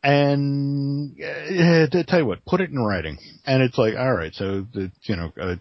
And 0.01 1.17
uh, 1.21 2.03
tell 2.07 2.21
you 2.21 2.27
what, 2.27 2.45
put 2.45 2.61
it 2.61 2.71
in 2.71 2.79
writing. 2.79 3.19
And 3.45 3.63
it's 3.65 3.77
like, 3.77 3.95
all 3.97 4.15
right, 4.15 4.33
so 4.33 4.65
the, 4.73 4.93
you 5.03 5.17
know, 5.17 5.33
uh, 5.41 5.57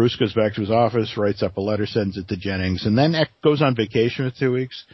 Bruce 0.00 0.16
goes 0.16 0.32
back 0.32 0.54
to 0.54 0.62
his 0.62 0.70
office, 0.70 1.14
writes 1.18 1.42
up 1.42 1.58
a 1.58 1.60
letter, 1.60 1.84
sends 1.84 2.16
it 2.16 2.26
to 2.28 2.34
Jennings, 2.34 2.86
and 2.86 2.96
then 2.96 3.14
goes 3.44 3.60
on 3.60 3.76
vacation 3.76 4.30
for 4.30 4.34
two 4.34 4.50
weeks. 4.50 4.86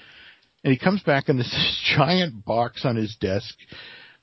And 0.64 0.72
he 0.72 0.78
comes 0.80 1.00
back 1.00 1.28
and 1.28 1.38
there's 1.38 1.48
this 1.52 1.94
giant 1.96 2.44
box 2.44 2.84
on 2.84 2.96
his 2.96 3.14
desk 3.20 3.54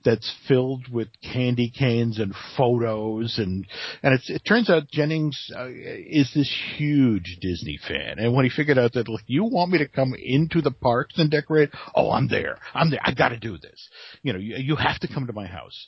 that's 0.04 0.30
filled 0.46 0.90
with 0.92 1.08
candy 1.22 1.72
canes 1.72 2.20
and 2.20 2.34
photos 2.58 3.38
and 3.38 3.66
and 4.04 4.20
it 4.28 4.42
turns 4.46 4.70
out 4.70 4.92
Jennings 4.92 5.50
uh, 5.56 5.70
is 5.70 6.30
this 6.36 6.54
huge 6.76 7.38
Disney 7.40 7.80
fan 7.88 8.20
and 8.20 8.34
when 8.34 8.44
he 8.44 8.52
figured 8.54 8.78
out 8.78 8.92
that 8.92 9.08
look 9.08 9.22
you 9.26 9.46
want 9.46 9.72
me 9.72 9.78
to 9.78 9.88
come 9.88 10.14
into 10.22 10.60
the 10.60 10.72
parks 10.72 11.18
and 11.18 11.32
decorate? 11.32 11.70
Oh 11.96 12.12
I'm 12.12 12.28
there. 12.28 12.58
I'm 12.74 12.90
there. 12.90 13.00
I 13.02 13.14
got 13.14 13.30
to 13.30 13.38
do 13.40 13.58
this. 13.58 13.88
You 14.22 14.34
know 14.34 14.40
you, 14.40 14.58
you 14.58 14.76
have 14.76 15.00
to 15.00 15.08
come 15.08 15.28
to 15.28 15.34
my 15.34 15.48
house 15.48 15.88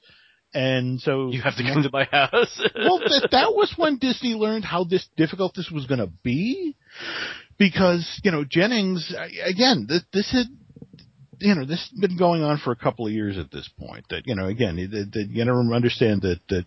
and 0.55 1.01
so 1.01 1.31
you 1.31 1.41
have 1.41 1.57
to 1.57 1.63
come 1.63 1.83
to 1.83 1.89
my 1.91 2.05
house. 2.05 2.61
well, 2.75 2.99
that, 2.99 3.27
that 3.31 3.53
was 3.53 3.73
when 3.75 3.97
Disney 3.97 4.33
learned 4.33 4.63
how 4.63 4.85
this 4.85 5.05
difficult 5.17 5.53
this 5.53 5.69
was 5.69 5.85
going 5.85 5.99
to 5.99 6.09
be, 6.23 6.75
because 7.59 8.21
you 8.23 8.31
know 8.31 8.45
Jennings 8.49 9.13
again. 9.45 9.85
This, 9.87 10.03
this 10.13 10.31
had 10.31 10.47
you 11.39 11.55
know 11.55 11.65
this 11.65 11.89
has 11.91 11.99
been 11.99 12.17
going 12.17 12.41
on 12.41 12.57
for 12.57 12.71
a 12.71 12.75
couple 12.75 13.05
of 13.05 13.11
years 13.11 13.37
at 13.37 13.51
this 13.51 13.69
point. 13.77 14.05
That 14.09 14.23
you 14.25 14.35
know 14.35 14.47
again, 14.47 14.77
that, 14.77 15.27
you 15.29 15.43
know 15.43 15.73
understand 15.73 16.21
that 16.21 16.39
that 16.47 16.65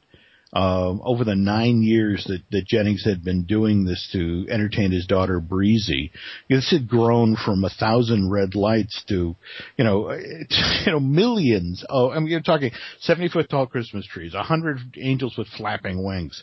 uh, 0.53 0.95
over 1.03 1.25
the 1.25 1.35
nine 1.35 1.83
years 1.83 2.25
that, 2.27 2.41
that 2.51 2.67
Jennings 2.67 3.05
had 3.05 3.23
been 3.23 3.45
doing 3.45 3.85
this 3.85 4.09
to 4.13 4.47
entertain 4.51 4.91
his 4.91 5.07
daughter 5.07 5.41
Breezy, 5.41 6.11
this 6.49 6.71
had 6.71 6.89
grown 6.89 7.37
from 7.37 7.65
a 7.65 7.71
thousand 7.71 8.31
red 8.31 8.55
lights 8.55 9.05
to, 9.09 9.37
you 9.77 9.85
know, 9.85 10.11
you 10.87 10.93
know, 10.93 11.01
millions. 11.01 11.85
Oh, 11.89 12.11
I 12.11 12.19
mean, 12.19 12.29
you're 12.29 12.41
talking 12.41 12.71
70 13.01 13.29
foot 13.29 13.51
tall 13.51 13.67
Christmas 13.67 14.07
trees, 14.07 14.35
a 14.35 14.43
hundred 14.43 14.79
angels 14.97 15.37
with 15.37 15.49
flapping 15.49 16.03
wings. 16.03 16.43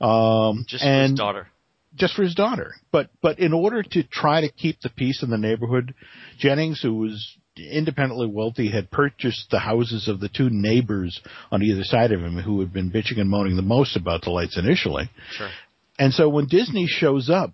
Um, 0.00 0.66
just 0.68 0.84
and, 0.84 1.08
for 1.08 1.10
his 1.10 1.18
daughter. 1.18 1.48
Just 1.94 2.14
for 2.14 2.22
his 2.24 2.34
daughter. 2.34 2.74
But, 2.92 3.08
but 3.22 3.38
in 3.38 3.54
order 3.54 3.82
to 3.82 4.02
try 4.02 4.42
to 4.42 4.52
keep 4.52 4.80
the 4.82 4.90
peace 4.90 5.22
in 5.22 5.30
the 5.30 5.38
neighborhood, 5.38 5.94
Jennings, 6.38 6.82
who 6.82 6.94
was 6.94 7.36
independently 7.58 8.26
wealthy 8.26 8.70
had 8.70 8.90
purchased 8.90 9.48
the 9.50 9.58
houses 9.58 10.08
of 10.08 10.20
the 10.20 10.28
two 10.28 10.48
neighbors 10.50 11.20
on 11.50 11.62
either 11.62 11.84
side 11.84 12.12
of 12.12 12.20
him 12.20 12.38
who 12.38 12.60
had 12.60 12.72
been 12.72 12.90
bitching 12.90 13.20
and 13.20 13.30
moaning 13.30 13.56
the 13.56 13.62
most 13.62 13.96
about 13.96 14.22
the 14.22 14.30
lights 14.30 14.58
initially. 14.58 15.10
Sure. 15.32 15.50
And 15.98 16.12
so 16.12 16.28
when 16.28 16.46
Disney 16.46 16.86
shows 16.86 17.30
up, 17.30 17.52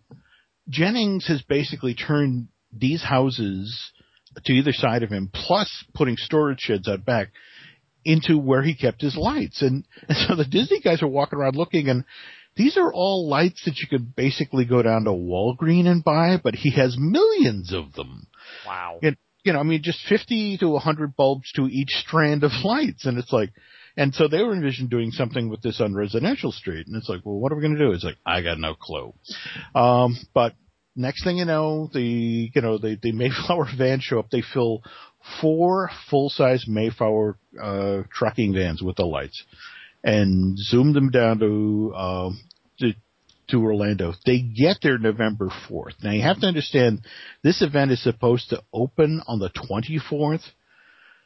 Jennings 0.68 1.26
has 1.28 1.42
basically 1.42 1.94
turned 1.94 2.48
these 2.72 3.02
houses 3.02 3.92
to 4.44 4.52
either 4.52 4.72
side 4.72 5.02
of 5.02 5.10
him, 5.10 5.30
plus 5.32 5.84
putting 5.94 6.16
storage 6.16 6.60
sheds 6.60 6.88
out 6.88 7.04
back, 7.04 7.28
into 8.04 8.38
where 8.38 8.62
he 8.62 8.74
kept 8.74 9.00
his 9.00 9.16
lights. 9.16 9.62
And, 9.62 9.86
and 10.08 10.18
so 10.26 10.34
the 10.34 10.44
Disney 10.44 10.80
guys 10.80 11.02
are 11.02 11.08
walking 11.08 11.38
around 11.38 11.56
looking 11.56 11.88
and 11.88 12.04
these 12.54 12.76
are 12.76 12.92
all 12.92 13.28
lights 13.28 13.64
that 13.64 13.78
you 13.78 13.88
could 13.88 14.14
basically 14.14 14.64
go 14.64 14.82
down 14.82 15.04
to 15.04 15.10
Walgreen 15.10 15.86
and 15.86 16.04
buy, 16.04 16.36
but 16.42 16.54
he 16.54 16.70
has 16.72 16.96
millions 16.98 17.72
of 17.72 17.94
them. 17.94 18.26
Wow. 18.66 18.98
And, 19.02 19.16
you 19.44 19.52
know, 19.52 19.58
I 19.58 19.62
mean, 19.62 19.82
just 19.82 20.00
50 20.08 20.58
to 20.58 20.68
100 20.68 21.16
bulbs 21.16 21.50
to 21.52 21.66
each 21.66 21.90
strand 21.90 22.44
of 22.44 22.52
lights. 22.64 23.06
And 23.06 23.18
it's 23.18 23.32
like, 23.32 23.50
and 23.96 24.14
so 24.14 24.28
they 24.28 24.42
were 24.42 24.54
envisioning 24.54 24.88
doing 24.88 25.10
something 25.10 25.48
with 25.48 25.60
this 25.60 25.80
on 25.80 25.94
Residential 25.94 26.52
Street. 26.52 26.86
And 26.86 26.96
it's 26.96 27.08
like, 27.08 27.20
well, 27.24 27.38
what 27.38 27.52
are 27.52 27.56
we 27.56 27.62
going 27.62 27.76
to 27.76 27.84
do? 27.84 27.92
It's 27.92 28.04
like, 28.04 28.16
I 28.24 28.42
got 28.42 28.58
no 28.58 28.74
clue. 28.74 29.12
Um, 29.74 30.16
but 30.32 30.54
next 30.96 31.24
thing 31.24 31.36
you 31.36 31.44
know, 31.44 31.90
the, 31.92 32.50
you 32.54 32.60
know, 32.62 32.78
the, 32.78 32.98
the 33.02 33.12
Mayflower 33.12 33.68
van 33.76 34.00
show 34.00 34.18
up. 34.18 34.30
They 34.30 34.42
fill 34.54 34.82
four 35.40 35.90
full-size 36.10 36.64
Mayflower, 36.66 37.38
uh, 37.60 38.02
trucking 38.12 38.54
vans 38.54 38.82
with 38.82 38.96
the 38.96 39.04
lights 39.04 39.42
and 40.02 40.58
zoom 40.58 40.92
them 40.92 41.10
down 41.10 41.38
to, 41.38 41.94
um, 41.94 42.40
to, 42.80 42.92
to 43.52 43.62
Orlando. 43.62 44.12
They 44.26 44.40
get 44.40 44.78
there 44.82 44.98
November 44.98 45.48
4th. 45.70 46.02
Now 46.02 46.10
you 46.10 46.22
have 46.22 46.40
to 46.40 46.46
understand 46.46 47.02
this 47.44 47.62
event 47.62 47.92
is 47.92 48.02
supposed 48.02 48.50
to 48.50 48.62
open 48.72 49.22
on 49.26 49.38
the 49.38 49.50
24th. 49.50 50.42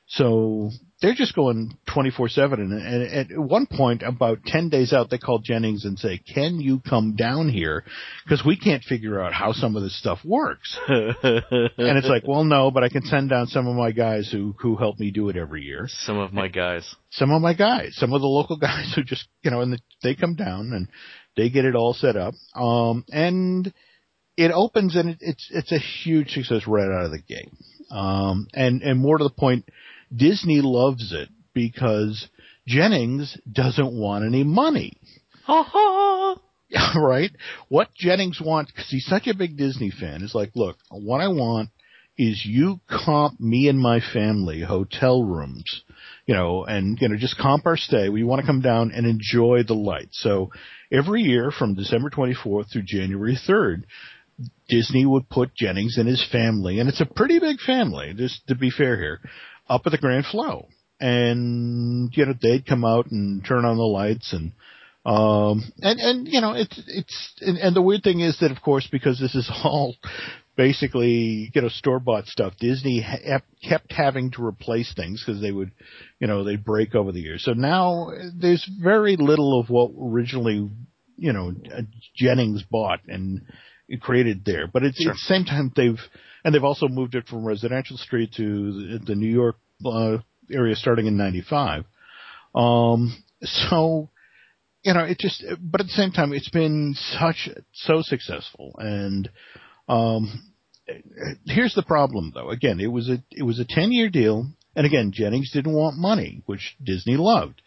So 0.09 0.71
they're 1.03 1.15
just 1.15 1.35
going 1.35 1.77
24-7 1.89 2.53
and, 2.55 2.73
and 2.73 3.33
at 3.33 3.39
one 3.39 3.67
point 3.67 4.03
about 4.03 4.39
10 4.47 4.69
days 4.69 4.93
out 4.93 5.11
they 5.11 5.19
call 5.19 5.41
Jennings 5.41 5.85
and 5.85 5.99
say, 5.99 6.19
can 6.19 6.61
you 6.61 6.81
come 6.89 7.17
down 7.17 7.49
here? 7.49 7.85
Cause 8.29 8.43
we 8.47 8.57
can't 8.57 8.85
figure 8.85 9.21
out 9.21 9.33
how 9.33 9.53
some 9.53 9.75
of 9.75 9.83
this 9.83 9.99
stuff 9.99 10.21
works. 10.25 10.79
and 10.89 11.19
it's 11.77 12.09
like, 12.09 12.23
well 12.27 12.45
no, 12.45 12.71
but 12.71 12.85
I 12.85 12.89
can 12.89 13.03
send 13.05 13.31
down 13.31 13.49
some 13.49 13.67
of 13.67 13.75
my 13.75 13.91
guys 13.91 14.31
who, 14.31 14.55
who 14.61 14.77
help 14.77 15.01
me 15.01 15.11
do 15.11 15.29
it 15.29 15.37
every 15.37 15.65
year. 15.65 15.87
Some 15.89 16.19
of 16.19 16.33
my 16.33 16.47
guys. 16.47 16.95
Some 17.11 17.33
of 17.33 17.43
my 17.43 17.55
guys, 17.55 17.97
some 17.97 18.13
of 18.13 18.21
the 18.21 18.29
local 18.29 18.57
guys 18.61 18.93
who 18.95 19.03
just, 19.03 19.27
you 19.43 19.51
know, 19.51 19.61
and 19.61 19.73
the, 19.73 19.81
they 20.05 20.15
come 20.15 20.37
down 20.37 20.73
and 20.73 20.89
they 21.37 21.51
get 21.51 21.65
it 21.65 21.75
all 21.75 21.95
set 21.95 22.17
up. 22.17 22.35
Um, 22.55 23.05
and 23.11 23.73
it 24.37 24.51
opens 24.51 24.97
and 24.97 25.11
it, 25.11 25.19
it's, 25.21 25.49
it's 25.51 25.73
a 25.73 25.79
huge 25.79 26.31
success 26.31 26.67
right 26.67 26.89
out 26.89 27.05
of 27.05 27.11
the 27.11 27.19
gate. 27.19 27.51
Um, 27.91 28.49
and, 28.55 28.83
and 28.83 28.99
more 28.99 29.19
to 29.19 29.25
the 29.25 29.31
point, 29.31 29.69
Disney 30.15 30.61
loves 30.63 31.13
it 31.13 31.29
because 31.55 32.29
Jennings 32.67 33.39
doesn't 33.51 33.93
want 33.93 34.25
any 34.25 34.45
money. 34.45 34.99
Ha 35.45 35.63
ha! 35.63 36.37
right? 36.97 37.31
What 37.69 37.95
Jennings 37.95 38.41
wants, 38.41 38.73
because 38.73 38.89
he's 38.91 39.07
such 39.07 39.27
a 39.27 39.35
big 39.35 39.57
Disney 39.57 39.91
fan, 39.91 40.23
is 40.23 40.35
like, 40.35 40.51
look, 40.55 40.77
what 40.91 41.21
I 41.21 41.29
want 41.29 41.71
is 42.19 42.45
you 42.45 42.81
comp 42.89 43.39
me 43.39 43.69
and 43.69 43.79
my 43.79 44.01
family 44.01 44.63
hotel 44.63 45.23
rooms, 45.23 45.83
you 46.27 46.35
know, 46.35 46.65
and, 46.65 46.99
you 47.01 47.09
know, 47.09 47.17
just 47.17 47.39
comp 47.39 47.67
our 47.67 47.77
stay. 47.77 48.09
We 48.09 48.25
want 48.25 48.41
to 48.41 48.47
come 48.47 48.61
down 48.61 48.91
and 48.91 49.07
enjoy 49.07 49.63
the 49.67 49.75
light. 49.75 50.09
So 50.11 50.51
every 50.93 51.23
year 51.23 51.53
from 51.57 51.75
December 51.75 52.11
24th 52.11 52.73
through 52.73 52.83
January 52.83 53.39
3rd, 53.49 53.85
Disney 54.69 55.07
would 55.07 55.29
put 55.29 55.55
Jennings 55.55 55.97
and 55.97 56.09
his 56.09 56.27
family, 56.31 56.79
and 56.79 56.89
it's 56.89 57.01
a 57.01 57.07
pretty 57.07 57.39
big 57.39 57.61
family, 57.61 58.13
just 58.15 58.47
to 58.49 58.55
be 58.55 58.71
fair 58.71 58.99
here, 58.99 59.21
up 59.69 59.83
at 59.87 59.93
the 59.93 59.99
Grand 59.99 60.27
Flo. 60.27 60.67
And, 61.01 62.11
you 62.15 62.27
know, 62.27 62.35
they'd 62.41 62.67
come 62.67 62.85
out 62.85 63.11
and 63.11 63.45
turn 63.45 63.65
on 63.65 63.77
the 63.77 63.83
lights 63.83 64.33
and, 64.33 64.53
um, 65.05 65.63
and, 65.81 66.01
and, 66.01 66.27
you 66.27 66.41
know, 66.41 66.55
it's, 66.55 66.83
it's, 66.89 67.35
and, 67.41 67.57
and 67.59 67.77
the 67.77 67.83
weird 67.83 68.03
thing 68.03 68.19
is 68.21 68.39
that 68.41 68.51
of 68.51 68.61
course, 68.61 68.89
because 68.91 69.21
this 69.21 69.37
is 69.37 69.49
all 69.63 69.95
basically, 70.57 71.51
you 71.55 71.63
know, 71.63 71.69
store 71.69 72.01
bought 72.01 72.27
stuff, 72.27 72.55
Disney 72.59 73.01
ha- 73.01 73.41
kept 73.63 73.93
having 73.93 74.31
to 74.33 74.45
replace 74.45 74.93
things 74.95 75.23
because 75.25 75.41
they 75.41 75.53
would, 75.53 75.71
you 76.19 76.27
know, 76.27 76.45
they'd 76.45 76.65
break 76.65 76.95
over 76.95 77.13
the 77.13 77.21
years. 77.21 77.45
So 77.45 77.53
now 77.53 78.11
there's 78.35 78.69
very 78.81 79.17
little 79.17 79.61
of 79.61 79.69
what 79.71 79.93
originally, 80.01 80.69
you 81.17 81.33
know, 81.33 81.53
Jennings 82.15 82.63
bought 82.71 83.01
and 83.07 83.43
created 84.01 84.45
there. 84.45 84.67
But 84.67 84.83
it's, 84.83 85.01
Sure. 85.01 85.13
at 85.13 85.17
the 85.17 85.35
same 85.35 85.45
time 85.45 85.73
they've, 85.77 86.01
and 86.45 86.55
they've 86.55 86.65
also 86.65 86.89
moved 86.89 87.15
it 87.15 87.27
from 87.27 87.45
Residential 87.45 87.97
Street 87.97 88.33
to 88.37 88.99
the, 88.99 88.99
the 89.05 89.15
New 89.15 89.31
York 89.33 89.57
uh, 89.85 90.19
area 90.51 90.75
starting 90.77 91.07
in 91.07 91.17
'95. 91.17 91.85
Um, 92.55 93.15
so, 93.43 94.09
you 94.83 94.95
know, 94.95 95.05
it 95.05 95.19
just, 95.19 95.45
but 95.61 95.81
at 95.81 95.87
the 95.89 95.93
same 95.93 96.13
time, 96.13 96.33
it's 96.33 96.49
been 96.49 96.95
such 97.19 97.49
so 97.73 98.01
successful, 98.03 98.75
and 98.79 99.29
um, 99.89 100.53
here's 101.47 101.75
the 101.75 101.83
problem 101.83 102.33
though. 102.35 102.51
Again, 102.51 102.81
it 102.81 102.91
was 102.91 103.09
a 103.09 103.23
it 103.31 103.43
was 103.43 103.59
a 103.59 103.65
ten 103.65 103.93
year 103.93 104.09
deal, 104.09 104.47
and 104.75 104.87
again, 104.87 105.13
Jennings 105.13 105.51
didn't 105.53 105.75
want 105.75 105.97
money, 105.97 106.43
which 106.47 106.77
Disney 106.83 107.17
loved. 107.17 107.63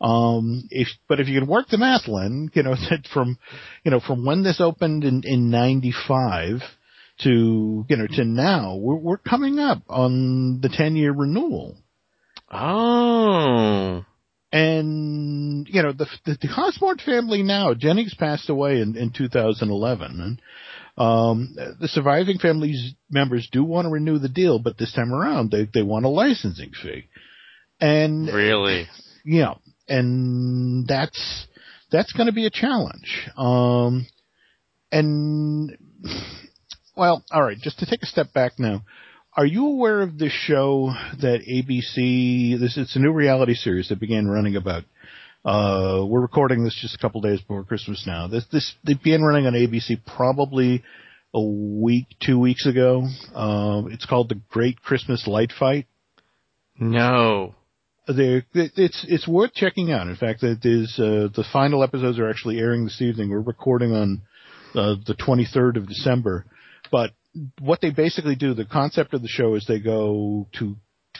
Um, 0.00 0.68
if, 0.70 0.88
but 1.08 1.20
if 1.20 1.28
you 1.28 1.40
can 1.40 1.48
work 1.48 1.68
the 1.68 1.78
math, 1.78 2.08
Len, 2.08 2.50
you 2.52 2.62
know, 2.62 2.74
that 2.90 3.08
from, 3.12 3.38
you 3.84 3.90
know, 3.90 4.00
from 4.00 4.24
when 4.24 4.42
this 4.42 4.60
opened 4.60 5.04
in, 5.04 5.22
in 5.24 5.50
95 5.50 6.60
to, 7.20 7.84
you 7.88 7.96
know, 7.96 8.06
to 8.06 8.24
now, 8.24 8.76
we're, 8.76 8.96
we're 8.96 9.16
coming 9.18 9.58
up 9.58 9.82
on 9.88 10.60
the 10.60 10.68
10 10.68 10.96
year 10.96 11.12
renewal. 11.12 11.76
Oh. 12.50 14.04
And, 14.52 15.66
you 15.68 15.82
know, 15.82 15.92
the, 15.92 16.06
the, 16.26 16.36
the 16.40 17.00
family 17.04 17.42
now, 17.42 17.74
Jennings 17.74 18.14
passed 18.14 18.48
away 18.48 18.80
in, 18.80 18.96
in 18.96 19.10
2011 19.10 20.20
and, 20.20 20.40
um, 20.96 21.56
the 21.80 21.88
surviving 21.88 22.38
family's 22.38 22.94
members 23.10 23.48
do 23.50 23.64
want 23.64 23.86
to 23.86 23.90
renew 23.90 24.18
the 24.18 24.28
deal, 24.28 24.58
but 24.58 24.78
this 24.78 24.92
time 24.92 25.12
around 25.12 25.50
they, 25.50 25.68
they 25.72 25.82
want 25.82 26.04
a 26.04 26.08
licensing 26.08 26.70
fee. 26.80 27.08
And 27.80 28.28
really, 28.28 28.86
yeah, 29.24 29.54
and 29.88 30.86
that's 30.86 31.46
that's 31.90 32.12
going 32.12 32.26
to 32.26 32.32
be 32.32 32.46
a 32.46 32.50
challenge. 32.50 33.28
Um, 33.36 34.06
and 34.92 35.76
well, 36.96 37.24
all 37.32 37.42
right, 37.42 37.58
just 37.58 37.80
to 37.80 37.86
take 37.86 38.02
a 38.02 38.06
step 38.06 38.32
back 38.32 38.52
now. 38.58 38.82
Are 39.36 39.46
you 39.46 39.66
aware 39.66 40.00
of 40.02 40.16
the 40.16 40.28
show 40.28 40.94
that 41.20 41.40
ABC? 41.40 42.58
This 42.60 42.76
it's 42.76 42.94
a 42.94 43.00
new 43.00 43.12
reality 43.12 43.54
series 43.54 43.88
that 43.88 43.98
began 43.98 44.28
running 44.28 44.54
about. 44.54 44.84
Uh, 45.44 46.04
we're 46.06 46.22
recording 46.22 46.64
this 46.64 46.78
just 46.80 46.94
a 46.94 46.98
couple 46.98 47.20
days 47.20 47.40
before 47.40 47.64
Christmas 47.64 48.04
now. 48.06 48.28
This 48.28 48.44
this 48.50 48.74
they 48.84 48.94
began 48.94 49.22
running 49.22 49.46
on 49.46 49.52
ABC 49.52 50.00
probably 50.16 50.82
a 51.34 51.42
week, 51.42 52.06
two 52.24 52.38
weeks 52.38 52.64
ago. 52.64 53.06
Uh, 53.34 53.82
it's 53.90 54.06
called 54.06 54.30
The 54.30 54.40
Great 54.48 54.80
Christmas 54.80 55.26
Light 55.26 55.52
Fight. 55.58 55.86
No 56.78 57.54
They're, 58.06 58.44
it's 58.54 59.04
it's 59.08 59.28
worth 59.28 59.52
checking 59.54 59.92
out. 59.92 60.08
In 60.08 60.16
fact, 60.16 60.42
it 60.42 60.64
is 60.64 60.94
uh, 60.98 61.28
the 61.34 61.44
final 61.52 61.82
episodes 61.82 62.18
are 62.18 62.28
actually 62.28 62.58
airing 62.58 62.84
this 62.84 63.02
evening. 63.02 63.30
We're 63.30 63.40
recording 63.40 63.92
on 63.92 64.22
uh, 64.74 64.96
the 65.06 65.14
23rd 65.14 65.76
of 65.76 65.88
December, 65.88 66.46
but 66.90 67.12
what 67.60 67.80
they 67.80 67.90
basically 67.90 68.34
do, 68.34 68.54
the 68.54 68.64
concept 68.64 69.14
of 69.14 69.22
the 69.22 69.28
show 69.28 69.54
is 69.54 69.64
they 69.66 69.80
go 69.80 70.46
to 70.58 70.76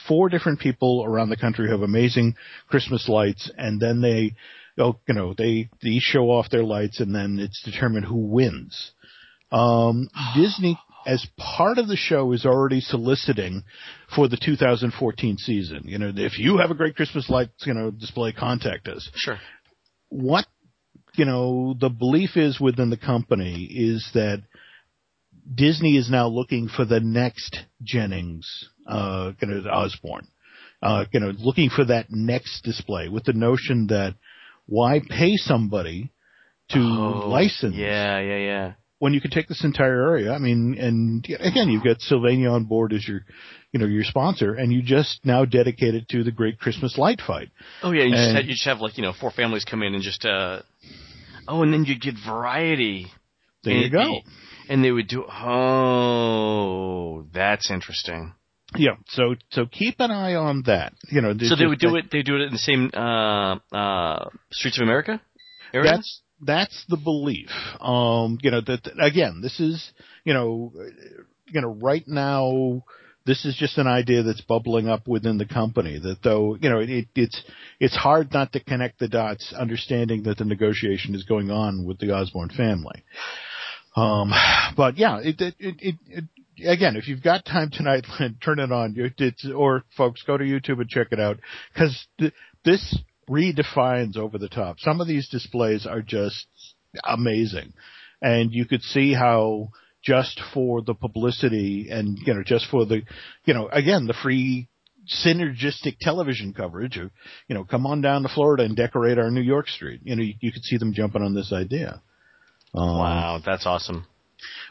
four 0.08 0.28
different 0.28 0.60
people 0.60 1.04
around 1.04 1.28
the 1.28 1.36
country 1.36 1.66
who 1.66 1.72
have 1.72 1.82
amazing 1.82 2.34
Christmas 2.68 3.08
lights, 3.08 3.50
and 3.56 3.80
then 3.80 4.00
they, 4.00 4.34
oh, 4.78 4.98
you 5.08 5.14
know, 5.14 5.34
they, 5.36 5.68
they 5.82 5.98
show 6.00 6.30
off 6.30 6.50
their 6.50 6.64
lights, 6.64 7.00
and 7.00 7.14
then 7.14 7.38
it's 7.38 7.62
determined 7.62 8.06
who 8.06 8.26
wins. 8.26 8.92
Um, 9.50 10.08
Disney 10.36 10.78
as 11.06 11.26
part 11.36 11.78
of 11.78 11.88
the 11.88 11.96
show 11.96 12.32
is 12.32 12.46
already 12.46 12.80
soliciting 12.80 13.62
for 14.14 14.28
the 14.28 14.38
2014 14.42 15.36
season. 15.38 15.82
You 15.84 15.98
know, 15.98 16.12
if 16.14 16.38
you 16.38 16.58
have 16.58 16.70
a 16.70 16.74
great 16.74 16.96
Christmas 16.96 17.28
lights, 17.28 17.66
you 17.66 17.74
know, 17.74 17.90
display, 17.90 18.32
contact 18.32 18.88
us. 18.88 19.08
Sure. 19.14 19.38
What, 20.08 20.46
you 21.14 21.24
know, 21.24 21.74
the 21.78 21.90
belief 21.90 22.36
is 22.36 22.58
within 22.60 22.90
the 22.90 22.96
company 22.96 23.64
is 23.64 24.08
that 24.14 24.42
Disney 25.52 25.96
is 25.96 26.10
now 26.10 26.28
looking 26.28 26.68
for 26.68 26.84
the 26.84 27.00
next 27.00 27.58
Jennings, 27.82 28.68
uh, 28.86 29.32
you 29.40 29.48
know, 29.48 29.70
Osborne, 29.70 30.26
uh, 30.82 31.04
you 31.12 31.20
know, 31.20 31.32
looking 31.38 31.70
for 31.70 31.84
that 31.84 32.06
next 32.10 32.62
display 32.62 33.08
with 33.08 33.24
the 33.24 33.32
notion 33.32 33.86
that 33.88 34.14
why 34.66 35.00
pay 35.08 35.36
somebody 35.36 36.10
to 36.70 36.78
oh, 36.78 37.28
license? 37.28 37.74
Yeah, 37.76 38.20
yeah, 38.20 38.38
yeah 38.38 38.72
when 39.04 39.12
you 39.12 39.20
could 39.20 39.32
take 39.32 39.48
this 39.48 39.64
entire 39.64 40.02
area. 40.10 40.32
I 40.32 40.38
mean, 40.38 40.76
and 40.78 41.22
again, 41.38 41.68
you've 41.68 41.84
got 41.84 42.00
Sylvania 42.00 42.48
on 42.48 42.64
board 42.64 42.94
as 42.94 43.06
your, 43.06 43.20
you 43.70 43.78
know, 43.78 43.84
your 43.84 44.02
sponsor, 44.02 44.54
and 44.54 44.72
you 44.72 44.80
just 44.80 45.20
now 45.24 45.44
dedicate 45.44 45.94
it 45.94 46.08
to 46.08 46.24
the 46.24 46.30
Great 46.30 46.58
Christmas 46.58 46.96
Light 46.96 47.20
Fight. 47.20 47.50
Oh 47.82 47.92
yeah, 47.92 48.04
you, 48.04 48.14
and, 48.14 48.16
just, 48.16 48.34
have, 48.34 48.44
you 48.46 48.52
just 48.52 48.64
have 48.64 48.80
like 48.80 48.96
you 48.96 49.02
know 49.02 49.12
four 49.12 49.30
families 49.30 49.66
come 49.66 49.82
in 49.82 49.94
and 49.94 50.02
just 50.02 50.24
uh, 50.24 50.62
oh, 51.46 51.62
and 51.62 51.70
then 51.70 51.84
you 51.84 51.98
get 51.98 52.14
variety. 52.26 53.08
There 53.62 53.74
you 53.74 53.90
go. 53.90 54.20
And 54.70 54.82
they 54.82 54.90
would 54.90 55.08
do. 55.08 55.24
Oh, 55.30 57.26
that's 57.34 57.70
interesting. 57.70 58.32
Yeah, 58.76 58.96
so 59.08 59.34
so 59.50 59.66
keep 59.66 59.96
an 60.00 60.10
eye 60.10 60.34
on 60.34 60.62
that. 60.66 60.94
You 61.10 61.20
know, 61.20 61.34
so 61.38 61.56
they 61.56 61.66
would 61.66 61.78
do 61.78 61.96
it. 61.96 62.06
They 62.10 62.22
do 62.22 62.36
it 62.36 62.42
in 62.42 62.52
the 62.52 62.58
same 62.58 62.90
uh, 62.92 63.56
uh, 63.74 64.28
Streets 64.52 64.78
of 64.78 64.82
America 64.82 65.20
area. 65.72 65.92
That's 65.92 66.20
that's 66.40 66.84
the 66.88 66.96
belief. 66.96 67.50
Um, 67.80 68.38
you 68.42 68.50
know 68.50 68.60
that 68.60 68.90
again, 69.00 69.40
this 69.42 69.60
is 69.60 69.92
you 70.24 70.34
know, 70.34 70.72
you 71.46 71.60
know, 71.60 71.76
right 71.80 72.06
now 72.06 72.82
this 73.26 73.44
is 73.44 73.56
just 73.56 73.78
an 73.78 73.86
idea 73.86 74.22
that's 74.22 74.42
bubbling 74.42 74.88
up 74.88 75.08
within 75.08 75.38
the 75.38 75.46
company. 75.46 75.98
That 75.98 76.18
though 76.22 76.56
you 76.60 76.68
know 76.68 76.80
it, 76.80 77.08
it's 77.14 77.42
it's 77.80 77.96
hard 77.96 78.32
not 78.32 78.52
to 78.52 78.60
connect 78.60 78.98
the 78.98 79.08
dots, 79.08 79.52
understanding 79.58 80.24
that 80.24 80.38
the 80.38 80.44
negotiation 80.44 81.14
is 81.14 81.24
going 81.24 81.50
on 81.50 81.84
with 81.84 81.98
the 81.98 82.12
Osborne 82.12 82.50
family. 82.50 83.04
Um, 83.96 84.32
but 84.76 84.98
yeah, 84.98 85.20
it, 85.22 85.40
it, 85.40 85.54
it, 85.58 85.94
it 86.06 86.24
again, 86.58 86.96
if 86.96 87.08
you've 87.08 87.22
got 87.22 87.44
time 87.44 87.70
tonight, 87.72 88.04
turn 88.44 88.58
it 88.58 88.72
on. 88.72 88.94
It's, 88.96 89.46
or 89.50 89.84
folks, 89.96 90.22
go 90.22 90.36
to 90.36 90.44
YouTube 90.44 90.80
and 90.80 90.88
check 90.88 91.08
it 91.10 91.20
out 91.20 91.38
because 91.72 92.06
th- 92.18 92.34
this 92.64 92.98
redefines 93.28 94.16
over 94.16 94.38
the 94.38 94.48
top. 94.48 94.78
Some 94.80 95.00
of 95.00 95.08
these 95.08 95.28
displays 95.28 95.86
are 95.86 96.02
just 96.02 96.46
amazing. 97.04 97.72
And 98.20 98.52
you 98.52 98.64
could 98.66 98.82
see 98.82 99.12
how 99.12 99.70
just 100.02 100.40
for 100.52 100.82
the 100.82 100.94
publicity 100.94 101.88
and, 101.90 102.18
you 102.18 102.34
know, 102.34 102.42
just 102.44 102.66
for 102.70 102.84
the, 102.84 103.02
you 103.44 103.54
know, 103.54 103.68
again, 103.68 104.06
the 104.06 104.14
free 104.22 104.68
synergistic 105.24 105.98
television 106.00 106.52
coverage 106.52 106.96
of, 106.96 107.10
you 107.48 107.54
know, 107.54 107.64
come 107.64 107.86
on 107.86 108.00
down 108.00 108.22
to 108.22 108.28
Florida 108.28 108.64
and 108.64 108.76
decorate 108.76 109.18
our 109.18 109.30
New 109.30 109.42
York 109.42 109.68
street. 109.68 110.00
You 110.04 110.16
know, 110.16 110.22
you, 110.22 110.34
you 110.40 110.52
could 110.52 110.62
see 110.62 110.76
them 110.76 110.92
jumping 110.92 111.22
on 111.22 111.34
this 111.34 111.52
idea. 111.52 112.02
Um, 112.74 112.98
wow, 112.98 113.40
that's 113.44 113.66
awesome. 113.66 114.06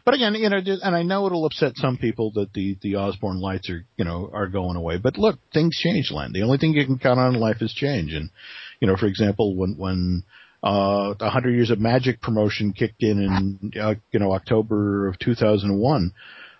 But 0.05 0.13
again, 0.15 0.35
you 0.35 0.49
know, 0.49 0.59
and 0.83 0.95
I 0.95 1.03
know 1.03 1.25
it'll 1.25 1.45
upset 1.45 1.73
some 1.75 1.97
people 1.97 2.31
that 2.35 2.53
the 2.53 2.77
the 2.81 2.95
Osborne 2.95 3.39
lights 3.39 3.69
are, 3.69 3.85
you 3.97 4.05
know, 4.05 4.29
are 4.33 4.47
going 4.47 4.75
away. 4.75 4.97
But 4.97 5.17
look, 5.17 5.39
things 5.53 5.77
change, 5.77 6.11
Len. 6.11 6.33
The 6.33 6.43
only 6.43 6.57
thing 6.57 6.73
you 6.73 6.85
can 6.85 6.99
count 6.99 7.19
on 7.19 7.35
in 7.35 7.41
life 7.41 7.61
is 7.61 7.73
change. 7.73 8.13
And 8.13 8.29
you 8.79 8.87
know, 8.87 8.97
for 8.97 9.07
example, 9.07 9.55
when 9.55 9.75
when 9.77 10.23
uh, 10.61 11.13
the 11.19 11.29
Hundred 11.29 11.51
Years 11.51 11.71
of 11.71 11.79
Magic 11.79 12.21
promotion 12.21 12.73
kicked 12.73 13.03
in 13.03 13.19
in 13.19 13.81
uh, 13.81 13.95
you 14.11 14.19
know 14.19 14.33
October 14.33 15.07
of 15.07 15.19
2001, 15.19 16.13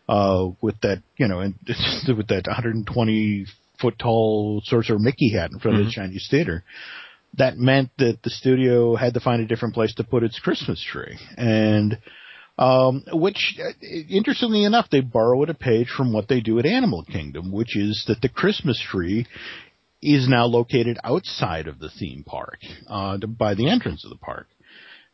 uh, 0.08 0.48
with 0.62 0.80
that 0.82 1.02
you 1.18 1.28
know, 1.28 1.40
and 1.40 1.56
with 2.18 2.28
that 2.28 2.48
120 2.48 3.46
foot 3.82 3.96
tall 4.00 4.62
Sorcerer 4.64 5.00
Mickey 5.00 5.34
hat 5.34 5.52
in 5.52 5.60
front 5.60 5.76
mm-hmm. 5.76 5.82
of 5.82 5.86
the 5.88 5.92
mm-hmm. 5.92 6.02
Chinese 6.02 6.28
theater 6.30 6.64
that 7.38 7.58
meant 7.58 7.90
that 7.98 8.20
the 8.24 8.30
studio 8.30 8.96
had 8.96 9.16
to 9.16 9.20
find 9.20 9.42
a 9.42 9.48
different 9.48 9.74
place 9.74 9.94
to 9.96 10.04
put 10.04 10.24
its 10.24 10.40
Christmas 10.40 10.84
tree. 10.84 11.18
And 11.38 11.98
um, 12.58 13.04
which, 13.12 13.60
uh, 13.60 13.72
interestingly 14.10 14.64
enough, 14.64 14.88
they 14.92 15.02
borrowed 15.02 15.50
a 15.50 15.54
page 15.54 15.88
from 15.96 16.14
what 16.14 16.28
they 16.28 16.42
do 16.42 16.60
at 16.60 16.66
Animal 16.66 17.04
Kingdom, 17.04 17.52
which 17.52 17.76
is 17.76 18.04
that 18.08 18.22
the 18.22 18.30
Christmas 18.30 18.80
tree 18.80 19.26
is 20.02 20.28
now 20.28 20.46
located 20.46 20.98
outside 21.04 21.68
of 21.68 21.80
the 21.80 21.90
theme 21.90 22.24
park, 22.26 22.60
uh, 22.88 23.18
by 23.18 23.56
the 23.56 23.70
entrance 23.70 24.04
of 24.04 24.10
the 24.10 24.18
park. 24.18 24.48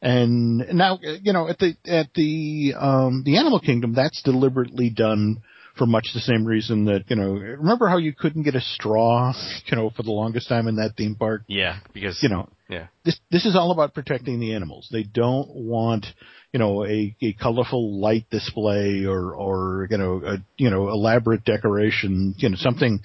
And 0.01 0.59
now, 0.73 0.99
you 1.01 1.33
know, 1.33 1.47
at 1.49 1.59
the, 1.59 1.75
at 1.85 2.13
the, 2.15 2.73
um, 2.77 3.23
the 3.25 3.37
Animal 3.37 3.59
Kingdom, 3.59 3.93
that's 3.93 4.21
deliberately 4.23 4.89
done 4.89 5.43
for 5.77 5.85
much 5.85 6.09
the 6.13 6.19
same 6.19 6.45
reason 6.45 6.85
that, 6.85 7.05
you 7.07 7.15
know, 7.15 7.31
remember 7.31 7.87
how 7.87 7.97
you 7.97 8.13
couldn't 8.13 8.43
get 8.43 8.55
a 8.55 8.61
straw, 8.61 9.33
you 9.65 9.77
know, 9.77 9.89
for 9.89 10.03
the 10.03 10.11
longest 10.11 10.49
time 10.49 10.67
in 10.67 10.75
that 10.77 10.95
theme 10.97 11.15
park? 11.15 11.43
Yeah, 11.47 11.79
because, 11.93 12.19
you 12.21 12.29
know, 12.29 12.49
yeah. 12.69 12.87
This, 13.03 13.19
this 13.31 13.45
is 13.45 13.55
all 13.55 13.71
about 13.71 13.93
protecting 13.93 14.39
the 14.39 14.53
animals. 14.53 14.89
They 14.91 15.03
don't 15.03 15.49
want, 15.49 16.05
you 16.53 16.59
know, 16.59 16.85
a, 16.85 17.15
a 17.21 17.33
colorful 17.33 17.99
light 17.99 18.25
display 18.29 19.05
or, 19.05 19.33
or, 19.33 19.87
you 19.89 19.97
know, 19.97 20.21
a, 20.25 20.37
you 20.57 20.69
know, 20.69 20.89
elaborate 20.89 21.45
decoration, 21.45 22.33
you 22.37 22.49
know, 22.49 22.55
something 22.57 23.01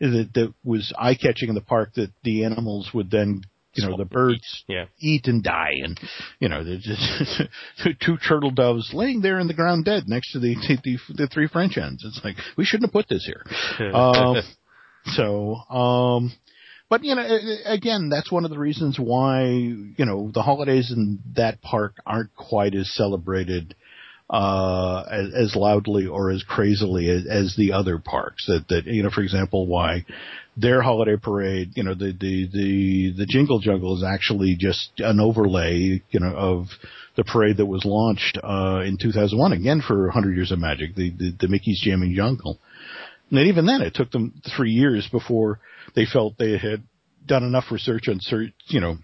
that, 0.00 0.30
that 0.34 0.54
was 0.64 0.92
eye 0.98 1.14
catching 1.14 1.48
in 1.48 1.54
the 1.54 1.60
park 1.60 1.94
that 1.94 2.10
the 2.22 2.44
animals 2.44 2.90
would 2.94 3.10
then 3.10 3.42
you 3.76 3.86
know 3.86 3.96
the 3.96 4.04
birds 4.04 4.64
eat, 4.68 4.74
yeah. 4.74 4.84
eat 4.98 5.26
and 5.26 5.42
die, 5.42 5.74
and 5.82 6.00
you 6.40 6.48
know 6.48 6.64
there's 6.64 6.82
just 6.82 7.42
two 8.00 8.16
turtle 8.16 8.50
doves 8.50 8.90
laying 8.94 9.20
there 9.20 9.38
in 9.38 9.48
the 9.48 9.54
ground 9.54 9.84
dead 9.84 10.04
next 10.06 10.32
to 10.32 10.38
the 10.38 10.54
the, 10.82 10.98
the 11.14 11.26
three 11.26 11.46
French 11.46 11.74
hens. 11.74 12.02
It's 12.06 12.20
like 12.24 12.36
we 12.56 12.64
shouldn't 12.64 12.88
have 12.88 12.92
put 12.92 13.08
this 13.08 13.26
here. 13.26 13.44
um, 13.94 14.42
so, 15.14 15.56
um, 15.70 16.32
but 16.88 17.04
you 17.04 17.14
know, 17.14 17.26
again, 17.64 18.08
that's 18.08 18.30
one 18.30 18.44
of 18.44 18.50
the 18.50 18.58
reasons 18.58 18.98
why 18.98 19.44
you 19.44 20.04
know 20.04 20.30
the 20.32 20.42
holidays 20.42 20.92
in 20.94 21.18
that 21.34 21.60
park 21.62 21.94
aren't 22.06 22.34
quite 22.36 22.74
as 22.74 22.92
celebrated 22.94 23.74
uh, 24.28 25.04
as, 25.10 25.34
as 25.34 25.56
loudly 25.56 26.06
or 26.06 26.30
as 26.30 26.42
crazily 26.42 27.08
as, 27.08 27.26
as 27.26 27.54
the 27.56 27.72
other 27.72 27.98
parks. 27.98 28.46
That 28.46 28.68
that 28.68 28.86
you 28.86 29.02
know, 29.02 29.10
for 29.10 29.22
example, 29.22 29.66
why 29.66 30.04
their 30.56 30.82
holiday 30.82 31.16
parade, 31.16 31.72
you 31.74 31.82
know, 31.82 31.94
the 31.94 32.12
the 32.18 32.48
the 32.52 33.14
the 33.18 33.26
Jingle 33.26 33.60
Jungle 33.60 33.96
is 33.96 34.04
actually 34.04 34.56
just 34.58 34.90
an 34.98 35.20
overlay, 35.20 36.02
you 36.10 36.20
know, 36.20 36.34
of 36.34 36.66
the 37.16 37.24
parade 37.24 37.56
that 37.58 37.66
was 37.66 37.84
launched 37.84 38.38
uh, 38.42 38.82
in 38.84 38.98
2001 39.00 39.52
again 39.52 39.82
for 39.86 40.04
100 40.04 40.36
Years 40.36 40.52
of 40.52 40.58
Magic, 40.58 40.94
the 40.94 41.10
the, 41.10 41.34
the 41.40 41.48
Mickey's 41.48 41.80
Jamming 41.82 42.14
Jungle. 42.14 42.58
And 43.30 43.40
even 43.48 43.66
then, 43.66 43.82
it 43.82 43.94
took 43.94 44.10
them 44.10 44.40
three 44.56 44.70
years 44.70 45.08
before 45.10 45.60
they 45.94 46.06
felt 46.06 46.38
they 46.38 46.58
had 46.58 46.84
done 47.24 47.42
enough 47.42 47.64
research 47.70 48.08
on, 48.08 48.20
you 48.68 48.80
know, 48.80 48.98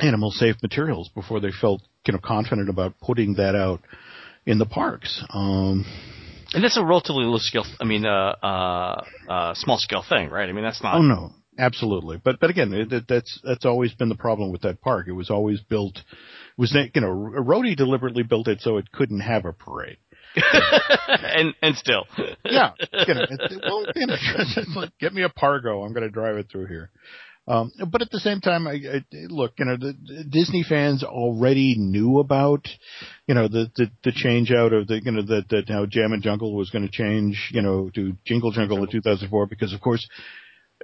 animal 0.00 0.30
safe 0.30 0.56
materials 0.62 1.08
before 1.14 1.40
they 1.40 1.50
felt, 1.50 1.82
you 2.06 2.12
know, 2.12 2.20
confident 2.22 2.68
about 2.68 2.98
putting 3.00 3.34
that 3.34 3.54
out 3.54 3.80
in 4.46 4.58
the 4.58 4.66
parks. 4.66 5.24
Um, 5.30 5.84
and 6.54 6.62
that's 6.62 6.76
a 6.76 6.84
relatively 6.84 7.24
low 7.24 7.38
scale. 7.38 7.64
I 7.80 7.84
mean, 7.84 8.04
uh, 8.04 8.34
uh, 8.42 9.04
uh, 9.28 9.54
small 9.54 9.78
scale 9.78 10.04
thing, 10.06 10.28
right? 10.28 10.48
I 10.48 10.52
mean, 10.52 10.64
that's 10.64 10.82
not. 10.82 10.96
Oh 10.96 11.02
no, 11.02 11.32
absolutely. 11.58 12.20
But 12.22 12.40
but 12.40 12.50
again, 12.50 12.72
it, 12.74 13.04
that's 13.08 13.40
that's 13.42 13.64
always 13.64 13.94
been 13.94 14.08
the 14.10 14.14
problem 14.14 14.52
with 14.52 14.62
that 14.62 14.80
park. 14.80 15.08
It 15.08 15.12
was 15.12 15.30
always 15.30 15.60
built. 15.60 15.98
Was 16.58 16.76
you 16.94 17.00
know, 17.00 17.08
Rohde 17.08 17.76
deliberately 17.76 18.22
built 18.22 18.48
it 18.48 18.60
so 18.60 18.76
it 18.76 18.92
couldn't 18.92 19.20
have 19.20 19.46
a 19.46 19.52
parade. 19.52 19.96
and 21.08 21.54
and 21.62 21.76
still, 21.76 22.04
yeah, 22.44 22.72
you 23.06 23.14
know, 23.14 23.26
it, 23.28 23.62
well, 23.64 23.86
you 23.94 24.06
know, 24.06 24.16
it's 24.18 24.76
like, 24.76 24.90
get 24.98 25.12
me 25.12 25.22
a 25.22 25.28
Pargo. 25.28 25.84
I'm 25.84 25.92
going 25.92 26.06
to 26.06 26.10
drive 26.10 26.36
it 26.36 26.48
through 26.50 26.66
here. 26.66 26.90
Um, 27.48 27.72
but 27.90 28.02
at 28.02 28.10
the 28.10 28.20
same 28.20 28.40
time, 28.40 28.68
I, 28.68 28.74
I, 28.74 29.04
look, 29.12 29.54
you 29.58 29.64
know, 29.64 29.76
the, 29.76 29.94
the 30.06 30.24
Disney 30.24 30.64
fans 30.66 31.02
already 31.02 31.74
knew 31.76 32.20
about, 32.20 32.68
you 33.26 33.34
know, 33.34 33.48
the, 33.48 33.68
the, 33.74 33.90
the 34.04 34.12
change 34.12 34.52
out 34.52 34.72
of 34.72 34.86
the, 34.86 35.00
you 35.02 35.10
know, 35.10 35.22
that, 35.22 35.48
that 35.48 35.68
how 35.68 35.82
and 35.82 36.22
Jungle 36.22 36.54
was 36.54 36.70
going 36.70 36.86
to 36.86 36.90
change, 36.90 37.50
you 37.52 37.60
know, 37.60 37.90
to 37.96 38.12
Jingle 38.24 38.52
Jungle 38.52 38.84
in 38.84 38.90
2004 38.90 39.46
because 39.46 39.72
of 39.72 39.80
course 39.80 40.06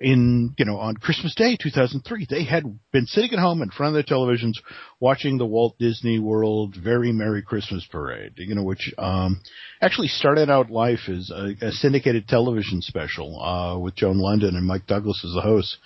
in, 0.01 0.55
you 0.59 0.65
know, 0.65 0.79
on 0.79 0.97
Christmas 0.97 1.35
Day 1.35 1.57
2003, 1.61 2.27
they 2.29 2.45
had 2.45 2.65
been 2.93 3.07
sitting 3.07 3.33
at 3.33 3.39
home 3.39 3.63
in 3.63 3.71
front 3.71 3.95
of 3.97 4.07
their 4.07 4.17
televisions 4.17 4.55
watching 5.01 5.39
the 5.39 5.47
Walt 5.47 5.77
Disney 5.79 6.19
World 6.19 6.77
Very 6.77 7.13
Merry 7.13 7.43
Christmas 7.43 7.87
Parade, 7.91 8.35
you 8.37 8.55
know, 8.55 8.63
which, 8.63 8.93
um, 8.99 9.41
actually 9.81 10.09
started 10.09 10.51
out 10.51 10.71
life 10.71 11.09
as 11.09 11.31
a, 11.31 11.55
a 11.61 11.73
syndicated 11.73 12.29
television 12.29 12.81
special, 12.83 13.41
uh, 13.43 13.79
with 13.79 13.95
Joan 13.95 14.19
Lunden 14.19 14.57
and 14.57 14.67
Mike 14.67 14.87
Douglas 14.87 15.23
as 15.25 15.33
the 15.35 15.41
hosts. 15.41 15.77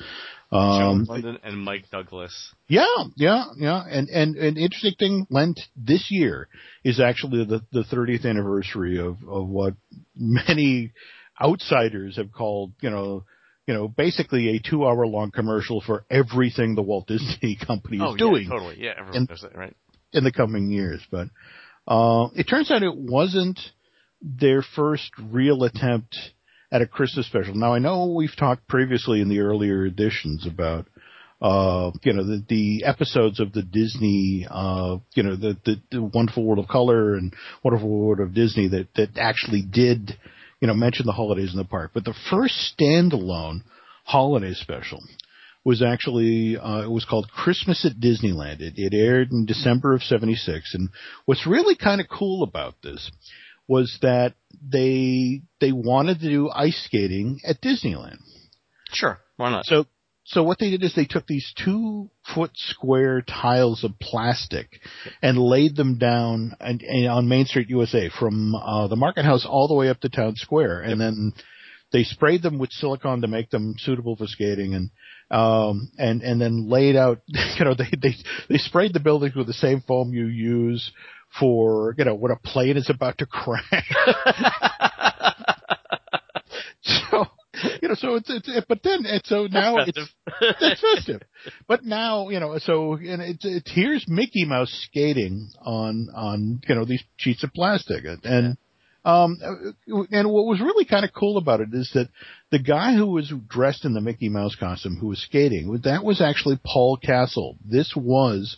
Um, 0.52 1.06
Joan 1.06 1.22
Lunden 1.22 1.38
and 1.42 1.58
Mike 1.58 1.86
Douglas. 1.90 2.52
Yeah, 2.68 2.84
yeah, 3.16 3.44
yeah. 3.56 3.82
And, 3.88 4.08
and, 4.10 4.36
an 4.36 4.58
interesting 4.58 4.94
thing, 4.98 5.26
Len 5.30 5.54
this 5.76 6.08
year 6.10 6.48
is 6.84 7.00
actually 7.00 7.44
the, 7.44 7.62
the 7.72 7.84
30th 7.84 8.26
anniversary 8.26 8.98
of, 8.98 9.16
of 9.26 9.48
what 9.48 9.74
many 10.14 10.92
outsiders 11.40 12.16
have 12.16 12.32
called, 12.32 12.72
you 12.82 12.90
know, 12.90 13.24
you 13.66 13.74
know, 13.74 13.88
basically 13.88 14.56
a 14.56 14.60
two 14.60 14.84
hour 14.84 15.06
long 15.06 15.30
commercial 15.30 15.80
for 15.80 16.04
everything 16.10 16.74
the 16.74 16.82
Walt 16.82 17.06
Disney 17.06 17.56
Company 17.66 17.98
is 17.98 18.02
oh, 18.04 18.16
doing. 18.16 18.44
Yeah, 18.44 18.50
totally. 18.50 18.76
Yeah, 18.78 18.92
everyone 18.98 19.16
in, 19.16 19.26
does 19.26 19.44
it, 19.44 19.54
right? 19.54 19.76
In 20.12 20.24
the 20.24 20.32
coming 20.32 20.70
years. 20.70 21.00
But, 21.10 21.28
uh, 21.86 22.28
it 22.34 22.44
turns 22.44 22.70
out 22.70 22.82
it 22.82 22.96
wasn't 22.96 23.58
their 24.20 24.62
first 24.62 25.10
real 25.18 25.64
attempt 25.64 26.16
at 26.70 26.82
a 26.82 26.86
Christmas 26.86 27.26
special. 27.26 27.54
Now 27.54 27.74
I 27.74 27.78
know 27.78 28.06
we've 28.06 28.36
talked 28.36 28.66
previously 28.68 29.20
in 29.20 29.28
the 29.28 29.40
earlier 29.40 29.84
editions 29.84 30.46
about, 30.46 30.86
uh, 31.40 31.90
you 32.02 32.12
know, 32.12 32.24
the, 32.24 32.44
the 32.48 32.84
episodes 32.84 33.40
of 33.40 33.52
the 33.52 33.62
Disney, 33.62 34.46
uh, 34.48 34.98
you 35.14 35.22
know, 35.22 35.36
the, 35.36 35.56
the, 35.64 35.82
the 35.90 36.02
Wonderful 36.02 36.44
World 36.44 36.60
of 36.60 36.68
Color 36.68 37.14
and 37.14 37.34
Wonderful 37.62 37.88
World 37.88 38.20
of 38.20 38.32
Disney 38.32 38.68
that, 38.68 38.88
that 38.94 39.18
actually 39.18 39.62
did 39.62 40.16
you 40.62 40.68
know, 40.68 40.74
mention 40.74 41.06
the 41.06 41.12
holidays 41.12 41.50
in 41.52 41.58
the 41.58 41.64
park. 41.64 41.90
But 41.92 42.04
the 42.04 42.14
first 42.30 42.72
standalone 42.78 43.62
holiday 44.04 44.54
special 44.54 45.00
was 45.64 45.82
actually 45.82 46.56
uh, 46.56 46.82
it 46.82 46.90
was 46.90 47.04
called 47.04 47.28
Christmas 47.28 47.84
at 47.84 48.00
Disneyland. 48.00 48.60
It, 48.60 48.74
it 48.76 48.94
aired 48.94 49.32
in 49.32 49.44
December 49.44 49.92
of 49.92 50.02
'76, 50.04 50.72
and 50.74 50.88
what's 51.24 51.48
really 51.48 51.74
kind 51.74 52.00
of 52.00 52.06
cool 52.08 52.44
about 52.44 52.76
this 52.80 53.10
was 53.66 53.98
that 54.02 54.34
they 54.62 55.42
they 55.60 55.72
wanted 55.72 56.20
to 56.20 56.28
do 56.28 56.48
ice 56.48 56.80
skating 56.86 57.40
at 57.44 57.60
Disneyland. 57.60 58.18
Sure, 58.92 59.18
why 59.36 59.50
not? 59.50 59.66
So 59.66 59.86
so 60.24 60.42
what 60.42 60.58
they 60.58 60.70
did 60.70 60.84
is 60.84 60.94
they 60.94 61.04
took 61.04 61.26
these 61.26 61.52
two 61.64 62.08
foot 62.34 62.52
square 62.54 63.22
tiles 63.22 63.82
of 63.82 63.98
plastic 63.98 64.80
and 65.20 65.36
laid 65.36 65.74
them 65.74 65.98
down 65.98 66.54
and, 66.60 66.80
and 66.82 67.08
on 67.08 67.28
Main 67.28 67.46
Street, 67.46 67.68
USA, 67.68 68.08
from 68.20 68.54
uh, 68.54 68.86
the 68.86 68.96
Market 68.96 69.24
House 69.24 69.44
all 69.48 69.66
the 69.66 69.74
way 69.74 69.88
up 69.88 70.00
to 70.00 70.08
Town 70.08 70.34
Square, 70.36 70.82
and 70.82 71.00
then 71.00 71.32
they 71.92 72.04
sprayed 72.04 72.42
them 72.42 72.58
with 72.58 72.70
silicone 72.70 73.20
to 73.22 73.28
make 73.28 73.50
them 73.50 73.74
suitable 73.78 74.16
for 74.16 74.26
skating, 74.26 74.74
and 74.74 74.90
um, 75.30 75.90
and 75.98 76.22
and 76.22 76.40
then 76.40 76.68
laid 76.68 76.96
out. 76.96 77.20
You 77.58 77.66
know, 77.66 77.74
they 77.74 77.90
they 78.00 78.14
they 78.48 78.58
sprayed 78.58 78.94
the 78.94 79.00
buildings 79.00 79.34
with 79.34 79.46
the 79.46 79.52
same 79.52 79.82
foam 79.86 80.12
you 80.12 80.26
use 80.26 80.90
for 81.38 81.94
you 81.98 82.04
know 82.04 82.14
when 82.14 82.32
a 82.32 82.36
plane 82.36 82.76
is 82.76 82.88
about 82.88 83.18
to 83.18 83.26
crash. 83.26 83.92
so 86.82 87.26
you 87.82 87.88
know, 87.88 87.94
so 87.94 88.14
it's, 88.14 88.30
it's, 88.30 88.48
it, 88.48 88.64
but 88.68 88.82
then, 88.82 89.04
and 89.06 89.22
so 89.24 89.46
now 89.46 89.76
it's, 89.78 89.98
it's 90.40 90.80
festive. 90.80 91.22
But 91.68 91.84
now, 91.84 92.28
you 92.30 92.40
know, 92.40 92.58
so, 92.58 92.94
and 92.94 93.20
it's, 93.20 93.44
it's, 93.44 93.70
here's 93.70 94.04
Mickey 94.08 94.44
Mouse 94.44 94.72
skating 94.88 95.50
on, 95.60 96.08
on, 96.14 96.62
you 96.66 96.74
know, 96.74 96.84
these 96.84 97.02
sheets 97.16 97.44
of 97.44 97.52
plastic. 97.52 98.04
And, 98.24 98.56
um, 99.04 99.38
and 100.10 100.30
what 100.30 100.46
was 100.46 100.60
really 100.60 100.84
kind 100.84 101.04
of 101.04 101.12
cool 101.12 101.36
about 101.36 101.60
it 101.60 101.68
is 101.72 101.90
that 101.94 102.08
the 102.50 102.58
guy 102.58 102.94
who 102.94 103.06
was 103.06 103.32
dressed 103.48 103.84
in 103.84 103.94
the 103.94 104.00
Mickey 104.00 104.28
Mouse 104.28 104.54
costume 104.54 104.96
who 104.96 105.08
was 105.08 105.20
skating, 105.20 105.80
that 105.84 106.04
was 106.04 106.20
actually 106.20 106.58
Paul 106.64 106.96
Castle. 106.96 107.56
This 107.64 107.92
was 107.96 108.56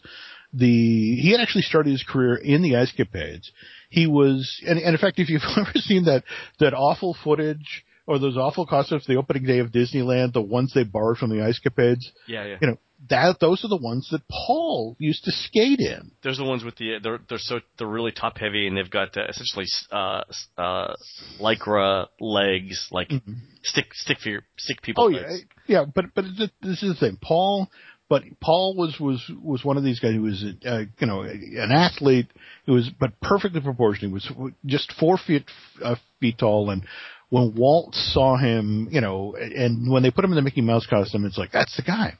the, 0.52 1.16
he 1.16 1.32
had 1.32 1.40
actually 1.40 1.62
started 1.62 1.90
his 1.90 2.04
career 2.06 2.36
in 2.36 2.62
the 2.62 2.76
Ice 2.76 2.92
Capades. 2.96 3.48
He 3.90 4.06
was, 4.06 4.62
and, 4.66 4.78
and 4.78 4.94
in 4.94 4.98
fact, 4.98 5.18
if 5.18 5.28
you've 5.30 5.42
ever 5.56 5.72
seen 5.76 6.04
that, 6.04 6.22
that 6.60 6.74
awful 6.74 7.16
footage, 7.24 7.84
or 8.06 8.18
those 8.18 8.36
awful 8.36 8.66
costumes 8.66 9.04
the 9.06 9.16
opening 9.16 9.44
day 9.44 9.58
of 9.58 9.70
Disneyland, 9.70 10.32
the 10.32 10.42
ones 10.42 10.72
they 10.74 10.84
borrowed 10.84 11.18
from 11.18 11.30
the 11.30 11.44
Ice 11.44 11.60
Capades. 11.64 12.04
Yeah, 12.26 12.44
yeah. 12.44 12.56
You 12.60 12.66
know, 12.68 12.78
that 13.10 13.38
those 13.40 13.64
are 13.64 13.68
the 13.68 13.76
ones 13.76 14.08
that 14.12 14.22
Paul 14.28 14.96
used 14.98 15.24
to 15.24 15.32
skate 15.32 15.80
in. 15.80 16.12
There's 16.22 16.38
the 16.38 16.44
ones 16.44 16.64
with 16.64 16.76
the 16.76 16.98
they're 17.02 17.20
they're 17.28 17.38
so 17.38 17.60
they're 17.78 17.86
really 17.86 18.12
top 18.12 18.38
heavy 18.38 18.66
and 18.66 18.76
they've 18.76 18.90
got 18.90 19.16
uh, 19.16 19.26
essentially 19.28 19.66
uh 19.90 20.22
uh 20.56 20.94
lycra 21.40 22.06
legs 22.20 22.88
like 22.90 23.08
mm-hmm. 23.08 23.32
stick 23.62 23.92
stick 23.92 24.18
for 24.20 24.30
your 24.30 24.42
stick 24.56 24.80
people. 24.82 25.04
Oh 25.04 25.08
legs. 25.08 25.44
yeah, 25.66 25.80
yeah. 25.80 25.84
But 25.92 26.14
but 26.14 26.24
this 26.62 26.82
is 26.82 26.94
the 26.94 27.00
thing, 27.00 27.18
Paul. 27.20 27.68
But 28.08 28.22
Paul 28.40 28.76
was 28.76 28.98
was 29.00 29.30
was 29.42 29.64
one 29.64 29.76
of 29.76 29.84
these 29.84 29.98
guys 29.98 30.12
who 30.12 30.22
was 30.22 30.44
uh, 30.66 30.84
you 30.98 31.06
know 31.06 31.22
an 31.22 31.72
athlete 31.72 32.28
who 32.66 32.72
was 32.72 32.90
but 32.98 33.18
perfectly 33.20 33.60
proportioned. 33.60 34.10
He 34.10 34.14
was 34.14 34.52
just 34.66 34.92
four 35.00 35.18
feet 35.18 35.44
uh, 35.82 35.96
feet 36.20 36.38
tall 36.38 36.70
and 36.70 36.84
when 37.30 37.54
Walt 37.54 37.94
saw 37.94 38.36
him, 38.36 38.88
you 38.90 39.00
know, 39.00 39.34
and 39.34 39.90
when 39.90 40.02
they 40.02 40.10
put 40.10 40.24
him 40.24 40.30
in 40.30 40.36
the 40.36 40.42
Mickey 40.42 40.60
Mouse 40.60 40.86
costume, 40.86 41.24
it's 41.24 41.38
like, 41.38 41.52
that's 41.52 41.76
the 41.76 41.82
guy. 41.82 42.14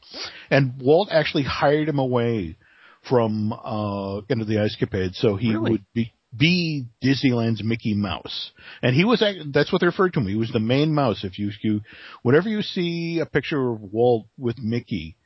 And 0.51 0.81
Walt 0.81 1.09
actually 1.11 1.45
hired 1.45 1.89
him 1.89 1.99
away 1.99 2.57
from, 3.09 3.53
uh, 3.53 4.23
into 4.29 4.45
the 4.45 4.61
Ice 4.61 4.77
Capade 4.81 5.15
so 5.15 5.37
he 5.37 5.51
really? 5.51 5.73
would 5.73 5.85
be, 5.95 6.13
be 6.37 6.87
Disneyland's 7.03 7.63
Mickey 7.63 7.95
Mouse. 7.95 8.51
And 8.83 8.95
he 8.95 9.05
was, 9.05 9.23
that's 9.53 9.71
what 9.71 9.81
they 9.81 9.87
referred 9.87 10.15
to 10.15 10.21
him. 10.21 10.27
He 10.27 10.37
was 10.37 10.51
the 10.51 10.59
main 10.59 10.93
mouse. 10.95 11.23
If 11.23 11.39
you, 11.39 11.51
you, 11.63 11.83
whenever 12.23 12.49
you 12.49 12.63
see 12.63 13.21
a 13.21 13.27
picture 13.27 13.71
of 13.71 13.81
Walt 13.81 14.27
with 14.39 14.59
Mickey, 14.59 15.17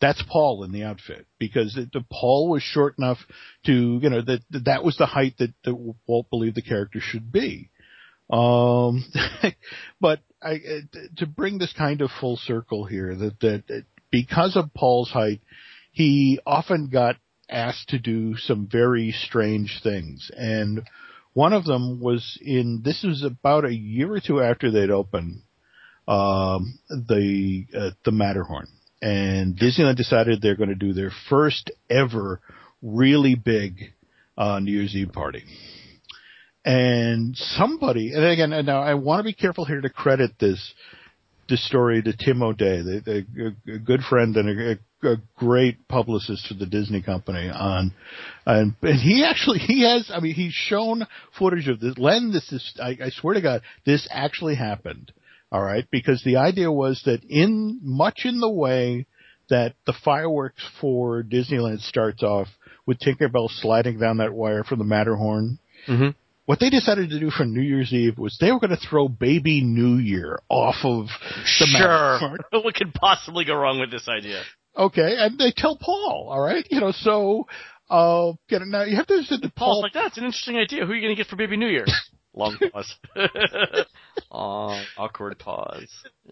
that's 0.00 0.22
Paul 0.28 0.62
in 0.64 0.72
the 0.72 0.84
outfit 0.84 1.26
because 1.38 1.76
it, 1.76 1.90
the 1.92 2.04
Paul 2.12 2.50
was 2.50 2.62
short 2.62 2.96
enough 2.98 3.18
to, 3.66 3.72
you 3.72 4.10
know, 4.10 4.20
that 4.22 4.40
that 4.64 4.84
was 4.84 4.96
the 4.96 5.06
height 5.06 5.34
that, 5.38 5.52
that 5.64 5.74
Walt 6.06 6.30
believed 6.30 6.56
the 6.56 6.62
character 6.62 7.00
should 7.00 7.32
be. 7.32 7.70
Um, 8.30 9.04
but 10.00 10.20
I, 10.42 10.54
uh, 10.54 10.98
to 11.16 11.26
bring 11.26 11.58
this 11.58 11.72
kind 11.76 12.00
of 12.00 12.10
full 12.20 12.36
circle 12.36 12.84
here, 12.84 13.14
that, 13.14 13.40
that 13.40 13.84
because 14.10 14.56
of 14.56 14.74
Paul's 14.74 15.10
height, 15.10 15.40
he 15.92 16.38
often 16.46 16.88
got 16.88 17.16
asked 17.50 17.88
to 17.88 17.98
do 17.98 18.36
some 18.36 18.68
very 18.70 19.12
strange 19.12 19.80
things. 19.82 20.30
And 20.36 20.82
one 21.32 21.52
of 21.52 21.64
them 21.64 22.00
was 22.00 22.38
in, 22.42 22.82
this 22.84 23.02
was 23.02 23.22
about 23.22 23.64
a 23.64 23.74
year 23.74 24.12
or 24.12 24.20
two 24.20 24.40
after 24.40 24.70
they'd 24.70 24.90
opened, 24.90 25.42
um, 26.06 26.78
the, 26.88 27.66
uh, 27.76 27.90
the 28.04 28.12
Matterhorn. 28.12 28.68
And 29.00 29.56
Disneyland 29.56 29.96
decided 29.96 30.42
they're 30.42 30.56
going 30.56 30.68
to 30.70 30.74
do 30.74 30.92
their 30.92 31.12
first 31.28 31.70
ever 31.88 32.40
really 32.82 33.34
big, 33.34 33.92
uh, 34.36 34.60
New 34.60 34.72
Year's 34.72 34.94
Eve 34.94 35.12
party 35.12 35.44
and 36.68 37.34
somebody, 37.34 38.12
and 38.12 38.22
again, 38.22 38.52
and 38.52 38.66
now 38.66 38.82
I 38.82 38.92
want 38.92 39.20
to 39.20 39.24
be 39.24 39.32
careful 39.32 39.64
here 39.64 39.80
to 39.80 39.88
credit 39.88 40.32
this 40.38 40.74
this 41.48 41.66
story 41.66 42.02
to 42.02 42.14
Tim 42.14 42.42
O'Day, 42.42 42.82
the, 42.82 43.24
the, 43.64 43.72
a 43.72 43.78
good 43.78 44.02
friend 44.02 44.36
and 44.36 44.50
a, 44.50 45.08
a, 45.08 45.16
great 45.34 45.88
publicist 45.88 46.46
for 46.46 46.52
the 46.52 46.66
Disney 46.66 47.00
company 47.00 47.48
on, 47.48 47.94
and, 48.44 48.74
and 48.82 49.00
he 49.00 49.24
actually, 49.24 49.60
he 49.60 49.82
has, 49.82 50.10
I 50.12 50.20
mean, 50.20 50.34
he's 50.34 50.52
shown 50.52 51.06
footage 51.38 51.68
of 51.68 51.80
this. 51.80 51.96
Len, 51.96 52.32
this 52.32 52.52
is, 52.52 52.78
I, 52.78 52.98
I 53.02 53.08
swear 53.08 53.32
to 53.32 53.40
God, 53.40 53.62
this 53.86 54.06
actually 54.10 54.56
happened. 54.56 55.10
All 55.50 55.62
right. 55.62 55.86
Because 55.90 56.22
the 56.22 56.36
idea 56.36 56.70
was 56.70 57.00
that 57.06 57.24
in 57.24 57.80
much 57.82 58.26
in 58.26 58.40
the 58.40 58.50
way 58.50 59.06
that 59.48 59.72
the 59.86 59.94
fireworks 60.04 60.62
for 60.82 61.22
Disneyland 61.22 61.80
starts 61.80 62.22
off 62.22 62.48
with 62.84 62.98
Tinkerbell 62.98 63.48
sliding 63.48 63.98
down 63.98 64.18
that 64.18 64.34
wire 64.34 64.64
from 64.64 64.80
the 64.80 64.84
Matterhorn. 64.84 65.58
Mm-hmm. 65.86 66.10
What 66.48 66.60
they 66.60 66.70
decided 66.70 67.10
to 67.10 67.20
do 67.20 67.28
for 67.28 67.44
New 67.44 67.60
Year's 67.60 67.92
Eve 67.92 68.16
was 68.16 68.38
they 68.40 68.50
were 68.50 68.58
going 68.58 68.70
to 68.70 68.78
throw 68.88 69.06
Baby 69.06 69.60
New 69.60 69.98
Year 69.98 70.38
off 70.48 70.76
of 70.82 71.08
the 71.08 71.66
Sure. 71.66 72.18
Matterhorn. 72.18 72.38
what 72.64 72.74
could 72.74 72.94
possibly 72.94 73.44
go 73.44 73.54
wrong 73.54 73.78
with 73.78 73.90
this 73.90 74.08
idea? 74.08 74.42
Okay, 74.74 75.14
and 75.18 75.38
they 75.38 75.52
tell 75.54 75.76
Paul, 75.76 76.28
all 76.32 76.40
right, 76.40 76.66
you 76.70 76.80
know, 76.80 76.90
so 76.90 77.46
uh, 77.90 78.32
you 78.48 78.58
know, 78.60 78.64
now 78.64 78.84
you 78.84 78.96
have 78.96 79.06
to 79.08 79.12
understand 79.12 79.42
that 79.42 79.54
Paul's 79.56 79.74
Paul. 79.76 79.82
like, 79.82 79.92
that's 79.92 80.16
an 80.16 80.24
interesting 80.24 80.56
idea. 80.56 80.86
Who 80.86 80.92
are 80.92 80.94
you 80.94 81.02
going 81.02 81.14
to 81.14 81.22
get 81.22 81.28
for 81.28 81.36
Baby 81.36 81.58
New 81.58 81.68
Year? 81.68 81.84
Long 82.38 82.56
pause. 82.72 82.94
Aw, 84.30 84.82
awkward 84.96 85.38
pause. 85.38 85.88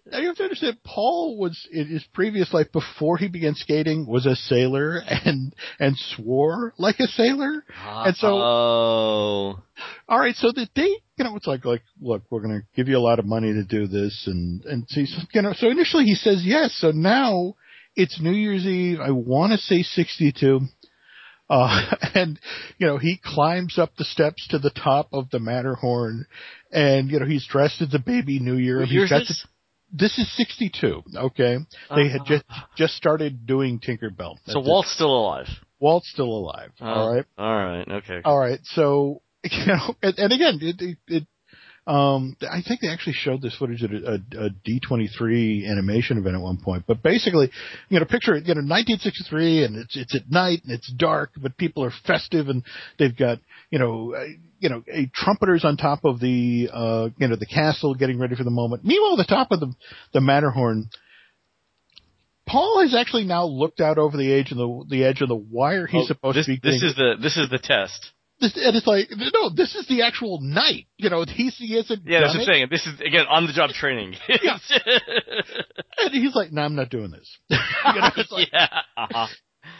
Now 0.09 0.19
you 0.19 0.27
have 0.27 0.37
to 0.37 0.43
understand, 0.43 0.77
Paul 0.85 1.37
was 1.37 1.67
in 1.71 1.87
his 1.87 2.03
previous 2.13 2.53
life 2.53 2.71
before 2.71 3.17
he 3.17 3.27
began 3.27 3.55
skating 3.55 4.07
was 4.07 4.25
a 4.25 4.35
sailor 4.35 4.97
and 5.05 5.53
and 5.79 5.97
swore 6.15 6.73
like 6.77 6.99
a 6.99 7.07
sailor. 7.07 7.63
And 8.07 8.15
so- 8.15 8.37
oh, 8.37 9.59
All 10.07 10.19
right, 10.19 10.35
so 10.35 10.51
the 10.51 10.67
they, 10.75 10.87
you 11.17 11.23
know, 11.25 11.35
it's 11.35 11.47
like 11.47 11.65
like, 11.65 11.81
look, 11.99 12.23
we're 12.29 12.41
going 12.41 12.61
to 12.61 12.65
give 12.75 12.87
you 12.87 12.97
a 12.97 12.99
lot 12.99 13.19
of 13.19 13.25
money 13.25 13.51
to 13.53 13.63
do 13.63 13.87
this, 13.87 14.23
and 14.27 14.63
and 14.65 14.85
so 14.87 15.01
he's, 15.01 15.15
you 15.33 15.41
know, 15.41 15.53
so 15.53 15.69
initially 15.69 16.05
he 16.05 16.15
says 16.15 16.41
yes. 16.45 16.75
So 16.79 16.91
now 16.91 17.55
it's 17.95 18.21
New 18.21 18.31
Year's 18.31 18.65
Eve. 18.65 18.99
I 19.01 19.11
want 19.11 19.51
to 19.53 19.57
say 19.57 19.81
sixty 19.83 20.31
two. 20.31 20.61
Uh, 21.49 21.95
and, 22.13 22.39
you 22.77 22.87
know, 22.87 22.97
he 22.97 23.19
climbs 23.23 23.77
up 23.77 23.91
the 23.97 24.03
steps 24.05 24.47
to 24.49 24.59
the 24.59 24.69
top 24.71 25.09
of 25.13 25.29
the 25.29 25.39
Matterhorn 25.39 26.25
and, 26.71 27.09
you 27.09 27.19
know, 27.19 27.25
he's 27.25 27.47
dressed 27.47 27.81
as 27.81 27.93
a 27.93 27.99
baby 27.99 28.39
New 28.39 28.55
Year. 28.57 28.79
what 28.79 28.89
He's 28.89 29.09
got 29.09 29.19
this? 29.19 29.41
the- 29.43 29.49
this 29.89 30.17
is 30.17 30.29
62, 30.35 31.01
okay? 31.15 31.59
They 31.95 32.09
had 32.09 32.25
just, 32.25 32.43
just 32.75 32.95
started 32.95 33.45
doing 33.45 33.79
Tinkerbell. 33.79 34.35
So 34.45 34.59
Walt's 34.59 34.91
still 34.91 35.15
alive. 35.15 35.47
Walt's 35.79 36.09
still 36.09 36.25
alive, 36.25 36.71
Oh, 36.81 36.85
alright? 36.85 37.25
All 37.37 37.55
right. 37.55 37.87
Okay. 37.87 38.19
All 38.25 38.37
right. 38.37 38.59
So, 38.63 39.21
you 39.43 39.65
know, 39.65 39.95
and, 40.03 40.17
and 40.17 40.33
again, 40.33 40.59
it, 40.61 40.81
it, 40.81 40.97
it, 41.07 41.27
um, 41.87 42.35
I 42.41 42.61
think 42.67 42.81
they 42.81 42.89
actually 42.89 43.13
showed 43.13 43.41
this 43.41 43.55
footage 43.57 43.81
at 43.81 43.91
a, 43.91 44.21
a, 44.35 44.45
a 44.45 44.49
D23 44.67 45.65
animation 45.65 46.17
event 46.17 46.35
at 46.35 46.41
one 46.41 46.57
point. 46.57 46.83
But 46.85 47.01
basically, 47.01 47.49
you 47.87 47.99
know, 47.99 48.05
picture 48.05 48.35
it, 48.35 48.45
you 48.45 48.55
know, 48.55 48.59
1963 48.59 49.63
and 49.63 49.75
it's, 49.77 49.95
it's 49.95 50.13
at 50.13 50.29
night 50.29 50.63
and 50.65 50.73
it's 50.73 50.91
dark, 50.91 51.31
but 51.37 51.55
people 51.55 51.85
are 51.85 51.93
festive 52.05 52.49
and 52.49 52.63
they've 52.99 53.15
got, 53.15 53.39
you 53.71 53.79
know, 53.79 54.13
uh, 54.13 54.25
you 54.59 54.67
know, 54.67 54.83
a 54.93 55.09
trumpeters 55.13 55.63
on 55.63 55.77
top 55.77 56.03
of 56.03 56.19
the, 56.19 56.69
uh, 56.73 57.09
you 57.17 57.29
know, 57.29 57.37
the 57.37 57.45
castle 57.45 57.95
getting 57.95 58.19
ready 58.19 58.35
for 58.35 58.43
the 58.43 58.51
moment. 58.51 58.83
Meanwhile, 58.83 59.15
the 59.15 59.23
top 59.23 59.51
of 59.51 59.61
the, 59.61 59.73
the 60.13 60.19
Matterhorn, 60.19 60.89
Paul 62.45 62.81
has 62.81 62.93
actually 62.93 63.23
now 63.23 63.45
looked 63.45 63.79
out 63.79 63.97
over 63.97 64.17
the 64.17 64.33
edge 64.33 64.51
of 64.51 64.57
the, 64.57 64.85
the 64.89 65.03
edge 65.05 65.21
of 65.21 65.29
the 65.29 65.35
wire 65.35 65.87
he's 65.87 66.03
Oh, 66.03 66.07
supposed 66.07 66.37
this, 66.37 66.47
to 66.47 66.51
be 66.51 66.59
This 66.61 66.83
is 66.83 66.95
the 66.95 67.15
this 67.21 67.37
is 67.37 67.49
the 67.49 67.59
test. 67.59 68.11
This, 68.39 68.53
and 68.55 68.75
it's 68.75 68.87
like, 68.87 69.07
no, 69.11 69.49
this 69.49 69.75
is 69.75 69.87
the 69.87 70.03
actual 70.03 70.39
night. 70.41 70.85
You 70.97 71.09
know, 71.09 71.25
he's, 71.27 71.55
he 71.57 71.75
hasn't 71.75 72.05
Yeah, 72.05 72.21
that's 72.21 72.35
what 72.35 72.41
I'm 72.41 72.53
saying. 72.53 72.67
This 72.69 72.85
is 72.85 72.99
again 72.99 73.25
on 73.29 73.47
the 73.47 73.53
job 73.53 73.71
training. 73.71 74.15
Yeah. 74.27 74.57
And 75.99 76.13
he's 76.13 76.35
like, 76.35 76.51
no, 76.51 76.61
I'm 76.61 76.75
not 76.75 76.89
doing 76.89 77.09
this. 77.09 77.37
you 77.49 77.57
know, 77.95 78.09
like, 78.31 78.49
yeah. 78.53 78.67
Uh-huh. 78.95 79.27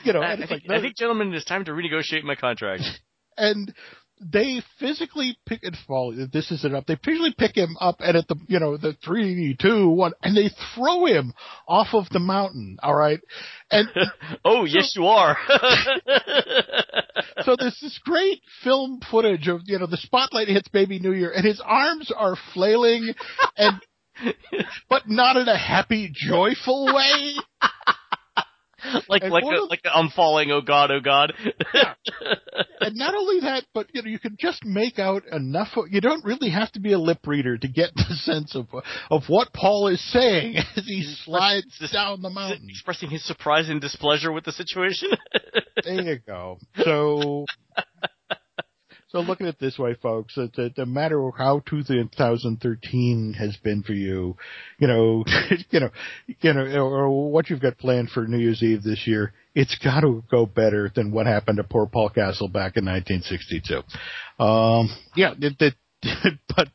you 0.04 0.14
know, 0.14 0.22
I, 0.22 0.34
and 0.34 0.42
it's 0.42 0.50
think, 0.50 0.64
like, 0.64 0.70
no. 0.70 0.76
I 0.76 0.82
think, 0.82 0.98
gentlemen, 0.98 1.32
it's 1.34 1.46
time 1.46 1.66
to 1.66 1.72
renegotiate 1.72 2.24
my 2.24 2.34
contract. 2.34 2.82
and 3.38 3.72
they 4.20 4.62
physically 4.80 5.38
pick 5.46 5.60
it. 5.62 5.76
Well, 5.88 6.12
this 6.34 6.52
isn't 6.52 6.76
up. 6.76 6.88
They 6.88 6.98
physically 7.04 7.36
pick 7.38 7.56
him 7.56 7.78
up, 7.80 7.98
and 8.00 8.18
at 8.18 8.28
the, 8.28 8.36
you 8.48 8.60
know, 8.60 8.76
the 8.78 8.94
three, 9.06 9.56
two, 9.60 9.90
one, 9.90 10.14
and 10.24 10.36
they 10.36 10.50
throw 10.74 11.06
him 11.06 11.34
off 11.68 11.90
of 11.94 12.10
the 12.10 12.20
mountain. 12.20 12.78
All 12.82 12.96
right, 12.96 13.20
and 13.70 13.88
oh, 14.44 14.66
yes, 14.66 14.94
you 14.96 15.06
are. 15.06 15.38
So 17.44 17.56
there's 17.58 17.80
this 17.82 18.00
great 18.04 18.42
film 18.64 19.00
footage 19.12 19.48
of, 19.48 19.62
you 19.66 19.80
know, 19.80 19.88
the 19.88 19.98
spotlight 19.98 20.48
hits 20.48 20.68
Baby 20.70 21.00
New 21.00 21.14
Year, 21.14 21.32
and 21.32 21.46
his 21.46 21.62
arms 21.64 22.12
are 22.16 22.36
flailing, 22.54 23.14
and 23.58 23.82
but 24.90 25.04
not 25.08 25.38
in 25.38 25.48
a 25.48 25.58
happy, 25.58 26.12
joyful 26.14 26.94
way. 26.94 27.36
like 29.10 29.24
and 29.24 29.32
like 29.32 29.44
a, 29.44 29.64
of, 29.64 29.70
like 29.70 29.82
a, 29.86 29.96
I'm 29.96 30.10
falling. 30.10 30.52
Oh 30.52 30.62
God, 30.62 30.92
oh 30.92 31.00
God. 31.00 31.34
and 32.82 32.96
not 32.96 33.16
only 33.16 33.42
that, 33.42 33.66
but 33.74 33.88
you 33.94 34.02
know, 34.02 34.10
you 34.10 34.20
can 34.20 34.38
just 34.40 34.64
make 34.66 35.00
out 35.00 35.24
enough. 35.32 35.70
Of, 35.76 35.86
you 35.90 36.02
don't 36.02 36.24
really 36.24 36.50
have 36.50 36.72
to 36.74 36.80
be 36.80 36.94
a 36.94 37.00
lip 37.00 37.20
reader 37.26 37.58
to 37.58 37.68
get 37.68 37.94
the 37.96 38.16
sense 38.16 38.56
of 38.56 38.68
of 39.10 39.24
what 39.28 39.54
Paul 39.54 39.88
is 39.88 40.02
saying 40.12 40.58
as 40.76 40.86
he 40.86 41.04
slides 41.26 41.80
down 41.92 42.22
the 42.22 42.30
mountain. 42.30 42.68
Expressing 42.70 43.10
his 43.10 43.26
surprise 43.26 43.70
and 43.70 43.82
displeasure 43.82 44.32
with 44.32 44.46
the 44.46 44.52
situation. 44.52 45.10
There 45.88 46.02
you 46.02 46.20
go. 46.26 46.60
So. 46.84 47.46
So 49.10 49.22
look 49.22 49.40
at 49.40 49.48
it 49.48 49.58
this 49.58 49.80
way, 49.80 49.94
folks. 49.94 50.36
That 50.36 50.54
that 50.58 50.78
no 50.78 50.84
matter 50.84 51.32
how 51.38 51.62
2013 51.66 53.36
has 53.40 53.56
been 53.64 53.82
for 53.82 53.94
you, 53.94 54.36
you 54.80 54.88
know, 54.88 55.24
you 55.70 55.80
know, 55.80 55.90
you 56.42 56.54
know, 56.54 56.86
or 56.86 57.32
what 57.32 57.50
you've 57.50 57.62
got 57.62 57.78
planned 57.78 58.10
for 58.10 58.28
New 58.28 58.38
Year's 58.38 58.62
Eve 58.62 58.84
this 58.84 59.08
year, 59.08 59.32
it's 59.56 59.78
got 59.78 60.02
to 60.02 60.26
go 60.30 60.46
better 60.46 60.92
than 60.94 61.12
what 61.12 61.26
happened 61.26 61.56
to 61.56 61.64
poor 61.64 61.88
Paul 61.88 62.10
Castle 62.10 62.50
back 62.50 62.76
in 62.76 62.84
1962. 62.84 63.78
Um, 64.44 64.90
yeah, 65.16 65.36
it, 65.40 65.76
but 66.56 66.68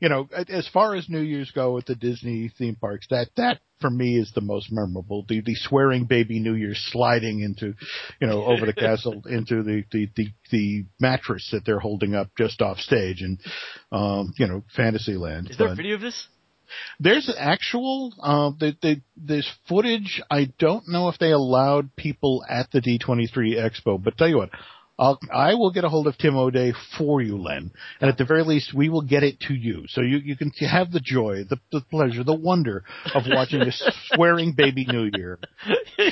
you 0.00 0.08
know, 0.08 0.28
as 0.48 0.68
far 0.68 0.94
as 0.94 1.08
New 1.08 1.20
Year's 1.20 1.50
go 1.50 1.78
at 1.78 1.86
the 1.86 1.94
Disney 1.94 2.50
theme 2.56 2.76
parks, 2.76 3.06
that 3.10 3.28
that 3.36 3.60
for 3.80 3.90
me 3.90 4.18
is 4.18 4.30
the 4.34 4.40
most 4.40 4.70
memorable. 4.70 5.24
The 5.28 5.40
the 5.40 5.54
swearing 5.54 6.04
baby 6.04 6.38
New 6.38 6.54
Year 6.54 6.74
sliding 6.74 7.40
into, 7.40 7.74
you 8.20 8.26
know, 8.26 8.44
over 8.44 8.66
the 8.66 8.72
castle 8.72 9.22
into 9.28 9.62
the 9.62 9.84
the 9.90 10.08
the, 10.14 10.26
the 10.50 10.86
mattress 11.00 11.48
that 11.52 11.64
they're 11.64 11.80
holding 11.80 12.14
up 12.14 12.30
just 12.38 12.62
off 12.62 12.78
stage 12.78 13.20
and, 13.20 13.40
um, 13.90 14.32
you 14.38 14.46
know, 14.46 14.62
Fantasyland. 14.76 15.50
Is 15.50 15.58
there 15.58 15.72
a 15.72 15.74
video 15.74 15.96
of 15.96 16.00
this? 16.00 16.28
there's 17.00 17.32
actual 17.38 18.12
uh, 18.20 18.50
the, 18.58 18.76
the, 18.82 19.00
there's 19.16 19.50
footage. 19.68 20.22
I 20.30 20.52
don't 20.58 20.88
know 20.88 21.08
if 21.08 21.18
they 21.18 21.30
allowed 21.30 21.94
people 21.96 22.44
at 22.48 22.70
the 22.70 22.80
D23 22.80 23.56
Expo, 23.56 24.02
but 24.02 24.16
tell 24.18 24.28
you 24.28 24.38
what, 24.38 24.50
I'll, 24.98 25.18
I 25.32 25.54
will 25.54 25.70
get 25.70 25.84
a 25.84 25.88
hold 25.88 26.06
of 26.06 26.18
Tim 26.18 26.36
O'Day 26.36 26.72
for 26.96 27.22
you, 27.22 27.38
Len, 27.38 27.70
and 28.00 28.10
at 28.10 28.18
the 28.18 28.24
very 28.24 28.42
least, 28.42 28.74
we 28.74 28.88
will 28.88 29.02
get 29.02 29.22
it 29.22 29.40
to 29.42 29.54
you, 29.54 29.84
so 29.88 30.00
you 30.00 30.18
you 30.18 30.36
can 30.36 30.50
have 30.68 30.90
the 30.90 31.00
joy, 31.00 31.44
the, 31.48 31.58
the 31.70 31.80
pleasure, 31.82 32.24
the 32.24 32.34
wonder 32.34 32.84
of 33.14 33.22
watching 33.28 33.62
a 33.62 33.72
swearing 34.12 34.52
baby 34.52 34.86
New 34.88 35.10
Year 35.14 35.38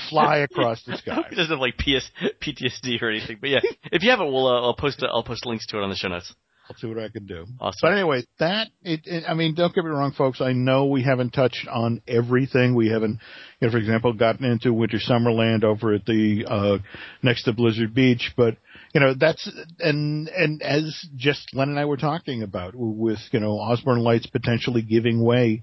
fly 0.09 0.39
across 0.39 0.83
the 0.85 0.97
sky. 0.97 1.25
he 1.31 1.37
doesn't 1.37 1.51
have 1.51 1.59
like 1.59 1.77
PS, 1.77 2.11
PTSD 2.41 3.01
or 3.03 3.11
anything. 3.11 3.39
But 3.41 3.51
yeah, 3.51 3.61
if 3.91 4.03
you 4.03 4.11
haven't, 4.11 4.33
we'll 4.33 4.47
uh, 4.47 4.63
I'll 4.63 4.77
post 4.77 5.03
it 5.03 5.11
I'll 5.13 5.25
post 5.25 5.47
links 5.47 5.67
to 5.69 5.79
it 5.79 5.83
on 5.83 5.91
the 5.91 5.97
show 5.97 6.09
notes. 6.09 6.35
I'll 6.69 6.77
see 6.77 6.89
what 6.89 6.99
I 6.99 7.09
can 7.09 7.27
do. 7.27 7.47
Awesome. 7.61 7.79
But 7.81 7.93
anyway, 7.93 8.25
that 8.41 8.69
it, 8.83 9.01
it. 9.05 9.25
I 9.29 9.35
mean, 9.35 9.55
don't 9.55 9.73
get 9.73 9.85
me 9.85 9.91
wrong, 9.91 10.13
folks. 10.13 10.41
I 10.41 10.53
know 10.53 10.87
we 10.87 11.03
haven't 11.03 11.31
touched 11.31 11.67
on 11.71 12.03
everything. 12.09 12.75
We 12.75 12.89
haven't, 12.89 13.21
you 13.61 13.69
know, 13.69 13.71
for 13.71 13.79
example, 13.79 14.13
gotten 14.13 14.45
into 14.45 14.73
Winter 14.73 14.99
Summerland 14.99 15.63
over 15.63 15.95
at 15.95 16.05
the 16.07 16.45
uh 16.49 16.79
next 17.23 17.45
to 17.45 17.53
Blizzard 17.53 17.95
Beach. 17.95 18.33
But 18.37 18.57
you 18.93 19.01
know, 19.01 19.15
that's 19.15 19.49
and 19.79 20.29
and 20.29 20.61
as 20.63 21.07
just 21.17 21.55
Len 21.55 21.69
and 21.69 21.79
I 21.79 21.85
were 21.85 21.97
talking 21.97 22.43
about 22.43 22.73
with 22.75 23.21
you 23.31 23.41
know 23.41 23.59
Osborne 23.61 24.01
Lights 24.01 24.27
potentially 24.27 24.83
giving 24.83 25.23
way 25.23 25.63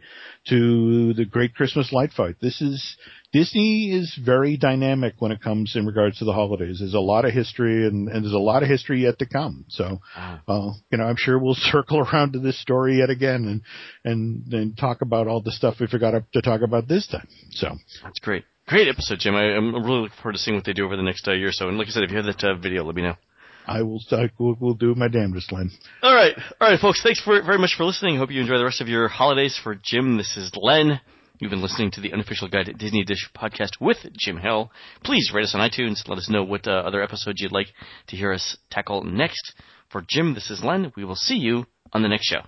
to 0.49 1.13
the 1.13 1.25
Great 1.25 1.53
Christmas 1.53 1.91
Light 1.91 2.11
Fight. 2.11 2.35
This 2.41 2.61
is 2.61 2.95
Disney 3.33 3.91
is 3.91 4.17
very 4.23 4.57
dynamic 4.57 5.15
when 5.17 5.31
it 5.31 5.41
comes 5.41 5.75
in 5.75 5.87
regards 5.87 6.19
to 6.19 6.25
the 6.25 6.33
holidays. 6.33 6.77
There's 6.79 6.93
a 6.93 6.99
lot 6.99 7.25
of 7.25 7.33
history 7.33 7.87
and, 7.87 8.07
and 8.07 8.23
there's 8.23 8.33
a 8.33 8.37
lot 8.37 8.61
of 8.61 8.69
history 8.69 9.01
yet 9.01 9.17
to 9.19 9.25
come. 9.25 9.65
So, 9.69 9.99
Wow. 10.15 10.39
uh, 10.47 10.71
you 10.91 10.99
know, 10.99 11.05
I'm 11.05 11.15
sure 11.17 11.39
we'll 11.39 11.55
circle 11.57 11.99
around 11.99 12.33
to 12.33 12.39
this 12.39 12.61
story 12.61 12.99
yet 12.99 13.09
again 13.09 13.45
and, 13.45 13.61
and, 14.05 14.53
and 14.53 14.77
talk 14.77 15.01
about 15.01 15.27
all 15.27 15.41
the 15.41 15.51
stuff 15.51 15.75
we 15.79 15.87
forgot 15.87 16.13
to 16.33 16.41
talk 16.43 16.61
about 16.61 16.87
this 16.87 17.07
time. 17.07 17.27
So, 17.49 17.75
That's 18.03 18.19
great. 18.19 18.45
Great 18.67 18.87
episode, 18.87 19.19
Jim. 19.19 19.35
I, 19.35 19.55
I'm 19.55 19.73
really 19.73 20.01
looking 20.03 20.17
forward 20.21 20.33
to 20.33 20.37
seeing 20.39 20.55
what 20.55 20.63
they 20.63 20.73
do 20.73 20.85
over 20.85 20.95
the 20.95 21.03
next 21.03 21.27
uh, 21.27 21.33
year 21.33 21.49
or 21.49 21.51
so. 21.51 21.67
And 21.67 21.77
like 21.77 21.87
I 21.87 21.91
said, 21.91 22.03
if 22.03 22.11
you 22.11 22.17
have 22.17 22.25
that 22.27 22.43
uh, 22.43 22.55
video, 22.55 22.83
let 22.85 22.95
me 22.95 23.01
know. 23.01 23.15
I 23.65 23.81
will, 23.81 24.01
I 24.11 24.29
will, 24.37 24.55
will 24.59 24.73
do 24.75 24.93
my 24.93 25.07
damnedest, 25.07 25.51
Len. 25.51 25.71
All 26.01 26.13
right, 26.13 26.33
all 26.61 26.69
right, 26.69 26.79
folks. 26.79 27.01
Thanks 27.01 27.21
for, 27.21 27.41
very 27.41 27.57
much 27.57 27.75
for 27.77 27.85
listening. 27.85 28.17
Hope 28.17 28.29
you 28.29 28.41
enjoy 28.41 28.57
the 28.57 28.63
rest 28.63 28.81
of 28.81 28.87
your 28.89 29.07
holidays. 29.07 29.59
For 29.61 29.73
Jim, 29.75 30.17
this 30.17 30.37
is 30.37 30.51
Len. 30.55 30.99
You've 31.39 31.49
been 31.49 31.63
listening 31.63 31.89
to 31.91 32.01
the 32.01 32.13
unofficial 32.13 32.47
guide 32.47 32.67
to 32.67 32.73
Disney 32.73 33.03
Dish 33.03 33.27
podcast 33.35 33.81
with 33.81 33.97
Jim 34.15 34.37
Hill. 34.37 34.71
Please 35.03 35.31
rate 35.33 35.45
us 35.45 35.55
on 35.55 35.67
iTunes. 35.67 36.07
Let 36.07 36.19
us 36.19 36.29
know 36.29 36.43
what 36.43 36.67
uh, 36.67 36.71
other 36.71 37.01
episodes 37.01 37.41
you'd 37.41 37.51
like 37.51 37.73
to 38.07 38.15
hear 38.15 38.31
us 38.31 38.55
tackle 38.69 39.03
next. 39.03 39.53
For 39.89 40.03
Jim, 40.07 40.35
this 40.35 40.51
is 40.51 40.63
Len. 40.63 40.93
We 40.95 41.03
will 41.03 41.15
see 41.15 41.37
you 41.37 41.65
on 41.91 42.03
the 42.03 42.07
next 42.07 42.27
show. 42.27 42.41